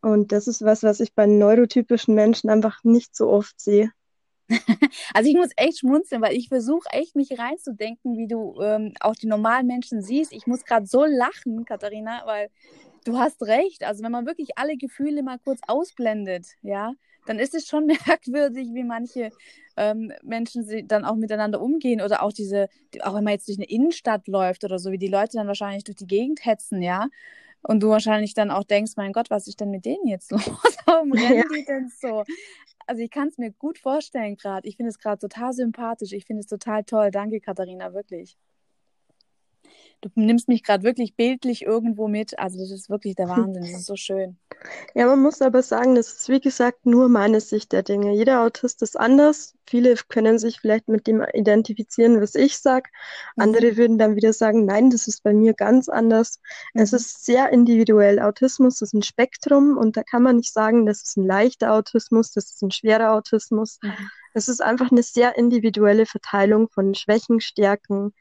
Und 0.00 0.30
das 0.30 0.46
ist 0.46 0.62
was, 0.62 0.82
was 0.82 1.00
ich 1.00 1.14
bei 1.14 1.26
neurotypischen 1.26 2.14
Menschen 2.14 2.50
einfach 2.50 2.84
nicht 2.84 3.16
so 3.16 3.28
oft 3.28 3.60
sehe. 3.60 3.90
Also 5.14 5.30
ich 5.30 5.36
muss 5.36 5.50
echt 5.56 5.78
schmunzeln, 5.78 6.22
weil 6.22 6.36
ich 6.36 6.48
versuche 6.48 6.88
echt 6.90 7.16
mich 7.16 7.38
reinzudenken, 7.38 8.16
wie 8.16 8.28
du 8.28 8.60
ähm, 8.60 8.92
auch 9.00 9.14
die 9.14 9.26
normalen 9.26 9.66
Menschen 9.66 10.02
siehst. 10.02 10.32
Ich 10.32 10.46
muss 10.46 10.64
gerade 10.64 10.86
so 10.86 11.04
lachen, 11.04 11.64
Katharina, 11.64 12.22
weil 12.26 12.50
du 13.04 13.18
hast 13.18 13.42
recht. 13.42 13.82
Also 13.82 14.04
wenn 14.04 14.12
man 14.12 14.26
wirklich 14.26 14.56
alle 14.56 14.76
Gefühle 14.76 15.22
mal 15.22 15.38
kurz 15.38 15.60
ausblendet, 15.66 16.46
ja, 16.62 16.92
dann 17.26 17.38
ist 17.38 17.54
es 17.54 17.66
schon 17.66 17.86
merkwürdig, 18.06 18.68
wie 18.72 18.84
manche 18.84 19.30
ähm, 19.76 20.12
Menschen 20.22 20.64
sie 20.64 20.86
dann 20.86 21.04
auch 21.04 21.16
miteinander 21.16 21.60
umgehen 21.60 22.00
oder 22.00 22.22
auch 22.22 22.32
diese, 22.32 22.68
auch 23.02 23.14
wenn 23.14 23.24
man 23.24 23.34
jetzt 23.34 23.48
durch 23.48 23.58
eine 23.58 23.68
Innenstadt 23.68 24.26
läuft 24.28 24.64
oder 24.64 24.78
so, 24.78 24.90
wie 24.92 24.98
die 24.98 25.08
Leute 25.08 25.36
dann 25.36 25.46
wahrscheinlich 25.46 25.84
durch 25.84 25.96
die 25.96 26.06
Gegend 26.06 26.44
hetzen, 26.44 26.82
ja. 26.82 27.08
Und 27.62 27.82
du 27.82 27.88
wahrscheinlich 27.88 28.34
dann 28.34 28.50
auch 28.50 28.64
denkst, 28.64 28.92
mein 28.96 29.12
Gott, 29.12 29.28
was 29.28 29.48
ist 29.48 29.60
denn 29.60 29.70
mit 29.70 29.84
denen 29.84 30.06
jetzt 30.06 30.30
los? 30.32 30.42
Warum 30.86 31.12
rennen 31.12 31.44
die 31.54 31.64
denn 31.64 31.88
so? 31.88 32.24
Also 32.86 33.02
ich 33.02 33.10
kann 33.10 33.28
es 33.28 33.38
mir 33.38 33.50
gut 33.52 33.78
vorstellen 33.78 34.36
gerade. 34.36 34.68
Ich 34.68 34.76
finde 34.76 34.90
es 34.90 34.98
gerade 34.98 35.18
total 35.18 35.52
sympathisch. 35.52 36.12
Ich 36.12 36.26
finde 36.26 36.40
es 36.40 36.46
total 36.46 36.84
toll. 36.84 37.10
Danke, 37.10 37.40
Katharina, 37.40 37.92
wirklich. 37.92 38.36
Du 40.00 40.10
nimmst 40.14 40.48
mich 40.48 40.62
gerade 40.62 40.84
wirklich 40.84 41.16
bildlich 41.16 41.62
irgendwo 41.62 42.08
mit. 42.08 42.38
Also 42.38 42.58
das 42.58 42.70
ist 42.70 42.90
wirklich 42.90 43.14
der 43.14 43.28
Wahnsinn. 43.28 43.62
Das 43.62 43.70
ist 43.72 43.86
so 43.86 43.96
schön. 43.96 44.36
Ja, 44.94 45.06
man 45.06 45.20
muss 45.20 45.42
aber 45.42 45.62
sagen, 45.62 45.94
das 45.94 46.08
ist 46.08 46.28
wie 46.28 46.40
gesagt 46.40 46.86
nur 46.86 47.08
meine 47.08 47.40
Sicht 47.40 47.72
der 47.72 47.82
Dinge. 47.82 48.14
Jeder 48.14 48.42
Autist 48.42 48.82
ist 48.82 48.98
anders. 48.98 49.54
Viele 49.66 49.96
können 50.08 50.38
sich 50.38 50.60
vielleicht 50.60 50.88
mit 50.88 51.06
dem 51.06 51.24
identifizieren, 51.32 52.20
was 52.20 52.34
ich 52.34 52.58
sage. 52.58 52.88
Mhm. 53.36 53.42
Andere 53.42 53.76
würden 53.76 53.98
dann 53.98 54.16
wieder 54.16 54.32
sagen, 54.32 54.64
nein, 54.64 54.90
das 54.90 55.08
ist 55.08 55.22
bei 55.22 55.32
mir 55.32 55.54
ganz 55.54 55.88
anders. 55.88 56.40
Mhm. 56.74 56.82
Es 56.82 56.92
ist 56.92 57.24
sehr 57.24 57.52
individuell. 57.52 58.20
Autismus 58.20 58.82
ist 58.82 58.94
ein 58.94 59.02
Spektrum 59.02 59.76
und 59.76 59.96
da 59.96 60.02
kann 60.02 60.22
man 60.22 60.36
nicht 60.36 60.52
sagen, 60.52 60.86
das 60.86 61.02
ist 61.02 61.16
ein 61.16 61.26
leichter 61.26 61.72
Autismus, 61.72 62.32
das 62.32 62.50
ist 62.50 62.62
ein 62.62 62.70
schwerer 62.70 63.12
Autismus. 63.12 63.78
Mhm. 63.82 64.10
Es 64.34 64.48
ist 64.48 64.62
einfach 64.62 64.90
eine 64.90 65.02
sehr 65.02 65.38
individuelle 65.38 66.04
Verteilung 66.04 66.68
von 66.68 66.94
Schwächen, 66.94 67.40
Stärken, 67.40 68.12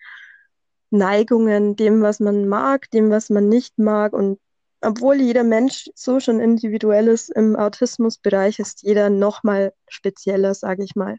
Neigungen, 0.97 1.75
dem, 1.75 2.01
was 2.01 2.19
man 2.19 2.47
mag, 2.47 2.89
dem, 2.91 3.09
was 3.09 3.29
man 3.29 3.49
nicht 3.49 3.77
mag. 3.77 4.13
Und 4.13 4.39
obwohl 4.81 5.15
jeder 5.15 5.43
Mensch 5.43 5.89
so 5.95 6.19
schon 6.19 6.39
individuell 6.39 7.07
ist, 7.07 7.29
im 7.29 7.55
Autismusbereich 7.55 8.59
ist 8.59 8.83
jeder 8.83 9.09
nochmal 9.09 9.73
spezieller, 9.87 10.53
sage 10.53 10.83
ich 10.83 10.95
mal. 10.95 11.17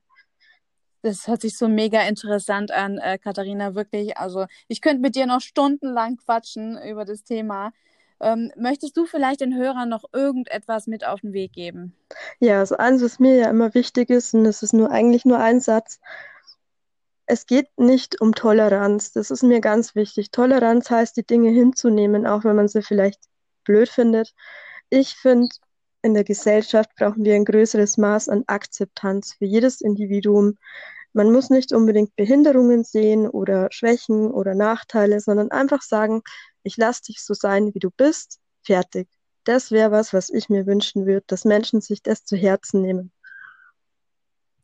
Das 1.02 1.28
hört 1.28 1.42
sich 1.42 1.56
so 1.56 1.68
mega 1.68 2.02
interessant 2.02 2.72
an, 2.72 2.98
äh, 2.98 3.18
Katharina, 3.18 3.74
wirklich. 3.74 4.16
Also 4.18 4.46
ich 4.66 4.80
könnte 4.80 5.02
mit 5.02 5.14
dir 5.14 5.26
noch 5.26 5.40
stundenlang 5.40 6.16
quatschen 6.16 6.78
über 6.82 7.04
das 7.04 7.22
Thema. 7.22 7.72
Ähm, 8.18 8.50
möchtest 8.56 8.96
du 8.96 9.04
vielleicht 9.04 9.40
den 9.40 9.54
Hörern 9.54 9.88
noch 9.88 10.04
irgendetwas 10.12 10.86
mit 10.86 11.06
auf 11.06 11.20
den 11.20 11.32
Weg 11.32 11.52
geben? 11.52 11.94
Ja, 12.40 12.60
also 12.60 12.76
eins, 12.76 13.02
was 13.02 13.18
mir 13.18 13.36
ja 13.36 13.50
immer 13.50 13.74
wichtig 13.74 14.10
ist, 14.10 14.34
und 14.34 14.44
das 14.44 14.62
ist 14.62 14.72
nur 14.72 14.90
eigentlich 14.90 15.24
nur 15.24 15.38
ein 15.38 15.60
Satz, 15.60 16.00
es 17.26 17.46
geht 17.46 17.68
nicht 17.76 18.20
um 18.20 18.34
Toleranz. 18.34 19.12
Das 19.12 19.30
ist 19.30 19.42
mir 19.42 19.60
ganz 19.60 19.94
wichtig. 19.94 20.30
Toleranz 20.30 20.90
heißt, 20.90 21.16
die 21.16 21.26
Dinge 21.26 21.50
hinzunehmen, 21.50 22.26
auch 22.26 22.44
wenn 22.44 22.56
man 22.56 22.68
sie 22.68 22.82
vielleicht 22.82 23.20
blöd 23.64 23.88
findet. 23.88 24.32
Ich 24.90 25.16
finde, 25.16 25.48
in 26.02 26.14
der 26.14 26.24
Gesellschaft 26.24 26.90
brauchen 26.96 27.24
wir 27.24 27.34
ein 27.34 27.44
größeres 27.44 27.98
Maß 27.98 28.28
an 28.28 28.44
Akzeptanz 28.46 29.34
für 29.34 29.44
jedes 29.44 29.80
Individuum. 29.80 30.56
Man 31.12 31.32
muss 31.32 31.50
nicht 31.50 31.72
unbedingt 31.72 32.14
Behinderungen 32.14 32.84
sehen 32.84 33.28
oder 33.28 33.68
Schwächen 33.72 34.30
oder 34.30 34.54
Nachteile, 34.54 35.20
sondern 35.20 35.50
einfach 35.50 35.82
sagen, 35.82 36.22
ich 36.62 36.76
lasse 36.76 37.04
dich 37.04 37.24
so 37.24 37.34
sein, 37.34 37.74
wie 37.74 37.80
du 37.80 37.90
bist, 37.90 38.38
fertig. 38.62 39.08
Das 39.44 39.70
wäre 39.70 39.90
was, 39.90 40.12
was 40.12 40.30
ich 40.30 40.48
mir 40.48 40.66
wünschen 40.66 41.06
würde, 41.06 41.24
dass 41.26 41.44
Menschen 41.44 41.80
sich 41.80 42.02
das 42.02 42.24
zu 42.24 42.36
Herzen 42.36 42.82
nehmen. 42.82 43.12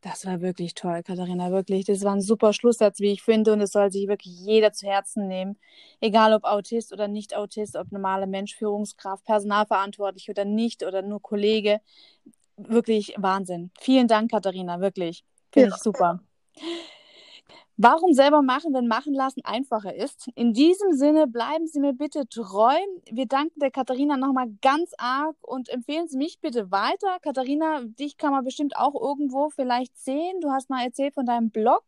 Das 0.03 0.27
war 0.27 0.41
wirklich 0.41 0.75
toll, 0.75 1.05
Katharina, 1.05 1.53
wirklich. 1.53 1.85
Das 1.85 2.03
war 2.03 2.13
ein 2.13 2.21
super 2.21 2.53
Schlusssatz, 2.53 2.99
wie 2.99 3.13
ich 3.13 3.23
finde, 3.23 3.53
und 3.53 3.61
es 3.61 3.71
soll 3.71 3.93
sich 3.93 4.09
wirklich 4.09 4.37
jeder 4.41 4.73
zu 4.73 4.85
Herzen 4.85 5.29
nehmen. 5.29 5.57
Egal 6.01 6.35
ob 6.35 6.43
Autist 6.43 6.93
oder 6.93 7.07
nicht 7.07 7.37
Autist, 7.37 7.77
ob 7.77 7.93
normaler 7.93 8.27
Mensch, 8.27 8.57
Führungskraft, 8.57 9.25
Personalverantwortlich 9.25 10.29
oder 10.29 10.45
nicht 10.45 10.83
oder 10.83 11.03
nur 11.03 11.23
Kollege. 11.23 11.81
Wirklich 12.57 13.15
Wahnsinn. 13.17 13.71
Vielen 13.79 14.09
Dank, 14.09 14.33
Katharina, 14.33 14.81
wirklich. 14.81 15.25
Finde 15.53 15.69
ja. 15.69 15.77
ich 15.77 15.83
super. 15.83 16.21
Warum 17.85 18.15
selber 18.15 18.43
machen, 18.43 18.73
wenn 18.75 18.87
machen 18.87 19.13
lassen 19.13 19.41
einfacher 19.43 19.93
ist? 19.93 20.29
In 20.37 20.53
diesem 20.53 20.93
Sinne 20.93 21.27
bleiben 21.27 21.67
Sie 21.67 21.81
mir 21.81 21.93
bitte 21.93 22.29
treu. 22.29 22.77
Wir 23.11 23.27
danken 23.27 23.59
der 23.59 23.73
Katharina 23.73 24.17
nochmal 24.17 24.47
ganz 24.63 24.93
arg 24.99 25.35
und 25.41 25.69
empfehlen 25.69 26.07
Sie 26.07 26.17
mich 26.17 26.39
bitte 26.41 26.71
weiter. 26.71 27.19
Katharina, 27.23 27.81
dich 27.83 28.19
kann 28.19 28.31
man 28.31 28.45
bestimmt 28.45 28.77
auch 28.77 28.95
irgendwo 28.95 29.51
vielleicht 29.51 29.99
sehen. 29.99 30.41
Du 30.41 30.53
hast 30.53 30.71
mal 30.71 30.85
erzählt 30.85 31.15
von 31.15 31.27
deinem 31.27 31.51
Blog. 31.51 31.83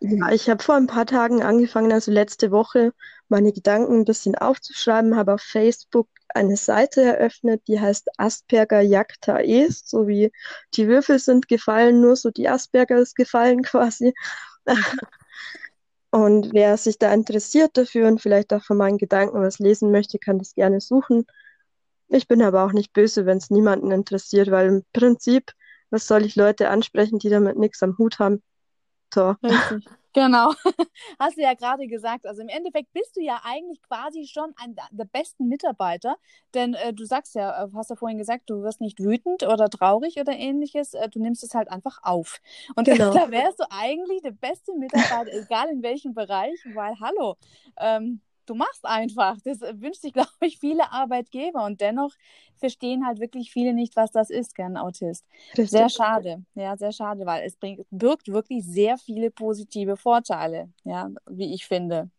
Ja, 0.00 0.30
ich 0.30 0.50
habe 0.50 0.62
vor 0.62 0.74
ein 0.74 0.88
paar 0.88 1.06
Tagen 1.06 1.42
angefangen, 1.42 1.90
also 1.90 2.10
letzte 2.12 2.50
Woche, 2.50 2.92
meine 3.30 3.54
Gedanken 3.54 4.00
ein 4.00 4.04
bisschen 4.04 4.34
aufzuschreiben, 4.34 5.16
habe 5.16 5.32
auf 5.32 5.40
Facebook 5.40 6.06
eine 6.34 6.58
Seite 6.58 7.00
eröffnet, 7.00 7.62
die 7.66 7.80
heißt 7.80 8.10
Asperger 8.18 8.82
Jagta 8.82 9.38
Es, 9.38 9.84
so 9.86 10.06
wie 10.06 10.32
die 10.74 10.86
Würfel 10.86 11.18
sind 11.18 11.48
gefallen, 11.48 12.02
nur 12.02 12.16
so 12.16 12.30
die 12.30 12.46
Asperger 12.46 12.98
ist 12.98 13.16
gefallen 13.16 13.62
quasi. 13.62 14.12
Und 16.10 16.52
wer 16.52 16.76
sich 16.76 16.98
da 16.98 17.12
interessiert 17.12 17.76
dafür 17.76 18.06
und 18.06 18.20
vielleicht 18.20 18.52
auch 18.52 18.62
von 18.62 18.76
meinen 18.76 18.98
Gedanken 18.98 19.40
was 19.42 19.58
lesen 19.58 19.90
möchte, 19.90 20.18
kann 20.18 20.38
das 20.38 20.54
gerne 20.54 20.80
suchen. 20.80 21.26
Ich 22.08 22.28
bin 22.28 22.42
aber 22.42 22.64
auch 22.64 22.72
nicht 22.72 22.92
böse, 22.92 23.26
wenn 23.26 23.38
es 23.38 23.50
niemanden 23.50 23.90
interessiert, 23.90 24.50
weil 24.50 24.68
im 24.68 24.84
Prinzip, 24.92 25.50
was 25.90 26.06
soll 26.06 26.24
ich 26.24 26.36
Leute 26.36 26.70
ansprechen, 26.70 27.18
die 27.18 27.30
damit 27.30 27.58
nichts 27.58 27.82
am 27.82 27.98
Hut 27.98 28.18
haben? 28.20 28.42
So. 29.12 29.34
Richtig. 29.42 29.88
Genau, 30.14 30.52
hast 31.18 31.36
du 31.36 31.42
ja 31.42 31.54
gerade 31.54 31.88
gesagt. 31.88 32.24
Also 32.24 32.40
im 32.40 32.48
Endeffekt 32.48 32.92
bist 32.92 33.16
du 33.16 33.20
ja 33.20 33.40
eigentlich 33.44 33.82
quasi 33.82 34.26
schon 34.26 34.54
ein 34.56 34.76
der 34.92 35.04
besten 35.06 35.48
Mitarbeiter, 35.48 36.16
denn 36.54 36.74
äh, 36.74 36.94
du 36.94 37.04
sagst 37.04 37.34
ja, 37.34 37.64
äh, 37.64 37.68
hast 37.74 37.90
ja 37.90 37.96
vorhin 37.96 38.16
gesagt, 38.16 38.48
du 38.48 38.62
wirst 38.62 38.80
nicht 38.80 39.00
wütend 39.00 39.42
oder 39.42 39.68
traurig 39.68 40.20
oder 40.20 40.32
ähnliches, 40.32 40.94
äh, 40.94 41.08
du 41.08 41.20
nimmst 41.20 41.42
es 41.42 41.54
halt 41.54 41.68
einfach 41.68 41.98
auf. 42.02 42.40
Und 42.76 42.84
genau. 42.84 43.12
da 43.14 43.30
wärst 43.32 43.58
du 43.58 43.64
eigentlich 43.70 44.22
der 44.22 44.30
beste 44.30 44.72
Mitarbeiter, 44.74 45.32
egal 45.32 45.68
in 45.68 45.82
welchem 45.82 46.14
Bereich, 46.14 46.60
weil 46.74 46.94
hallo, 47.00 47.36
ähm, 47.78 48.20
du 48.46 48.54
machst 48.54 48.84
einfach. 48.84 49.36
Das 49.44 49.60
wünscht 49.60 50.02
sich, 50.02 50.12
glaube 50.12 50.30
ich, 50.40 50.58
viele 50.58 50.92
Arbeitgeber. 50.92 51.64
Und 51.64 51.80
dennoch 51.80 52.12
verstehen 52.56 53.06
halt 53.06 53.20
wirklich 53.20 53.50
viele 53.50 53.74
nicht, 53.74 53.96
was 53.96 54.10
das 54.10 54.30
ist, 54.30 54.54
gern 54.54 54.76
Autist. 54.76 55.24
Richtig. 55.50 55.70
Sehr 55.70 55.88
schade. 55.88 56.44
Ja, 56.54 56.76
sehr 56.76 56.92
schade, 56.92 57.26
weil 57.26 57.44
es 57.44 57.56
bringt, 57.56 57.86
birgt 57.90 58.28
wirklich 58.28 58.64
sehr 58.64 58.98
viele 58.98 59.30
positive 59.30 59.96
Vorteile, 59.96 60.70
ja, 60.84 61.10
wie 61.26 61.54
ich 61.54 61.66
finde. 61.66 62.10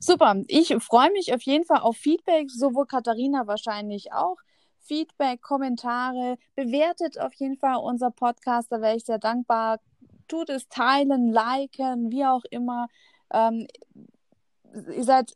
Super. 0.00 0.42
Ich 0.48 0.74
freue 0.80 1.10
mich 1.12 1.32
auf 1.32 1.42
jeden 1.42 1.64
Fall 1.64 1.80
auf 1.80 1.96
Feedback, 1.96 2.50
sowohl 2.50 2.86
Katharina 2.86 3.46
wahrscheinlich 3.46 4.12
auch. 4.12 4.36
Feedback, 4.80 5.40
Kommentare, 5.40 6.36
bewertet 6.54 7.18
auf 7.18 7.32
jeden 7.34 7.56
Fall 7.56 7.76
unser 7.76 8.10
Podcast, 8.10 8.70
da 8.70 8.80
wäre 8.80 8.96
ich 8.96 9.04
sehr 9.04 9.18
dankbar. 9.18 9.80
Tut 10.28 10.50
es 10.50 10.68
teilen, 10.68 11.32
liken, 11.32 12.10
wie 12.10 12.24
auch 12.24 12.44
immer. 12.50 12.88
Ähm, 13.32 13.66
ihr 14.74 15.04
seid 15.04 15.34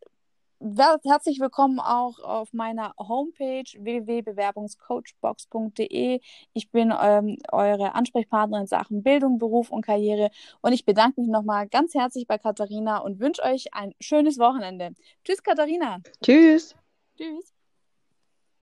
herzlich 1.05 1.39
willkommen 1.39 1.79
auch 1.79 2.19
auf 2.19 2.53
meiner 2.53 2.93
Homepage 2.99 3.63
www.bewerbungscoachbox.de. 3.79 6.21
Ich 6.53 6.73
bin 6.73 6.93
ähm, 7.01 7.39
eure 7.53 7.95
Ansprechpartnerin 7.95 8.63
in 8.63 8.67
Sachen 8.67 9.05
Bildung, 9.05 9.39
Beruf 9.39 9.71
und 9.71 9.87
Karriere 9.87 10.31
und 10.61 10.73
ich 10.73 10.85
bedanke 10.85 11.21
mich 11.21 11.31
nochmal 11.31 11.69
ganz 11.69 11.95
herzlich 11.95 12.27
bei 12.27 12.39
Katharina 12.39 12.99
und 12.99 13.21
wünsche 13.21 13.43
euch 13.43 13.73
ein 13.73 13.95
schönes 14.01 14.39
Wochenende. 14.39 14.91
Tschüss, 15.25 15.43
Katharina. 15.43 16.01
Tschüss. 16.23 16.75
Tschüss. 17.17 17.55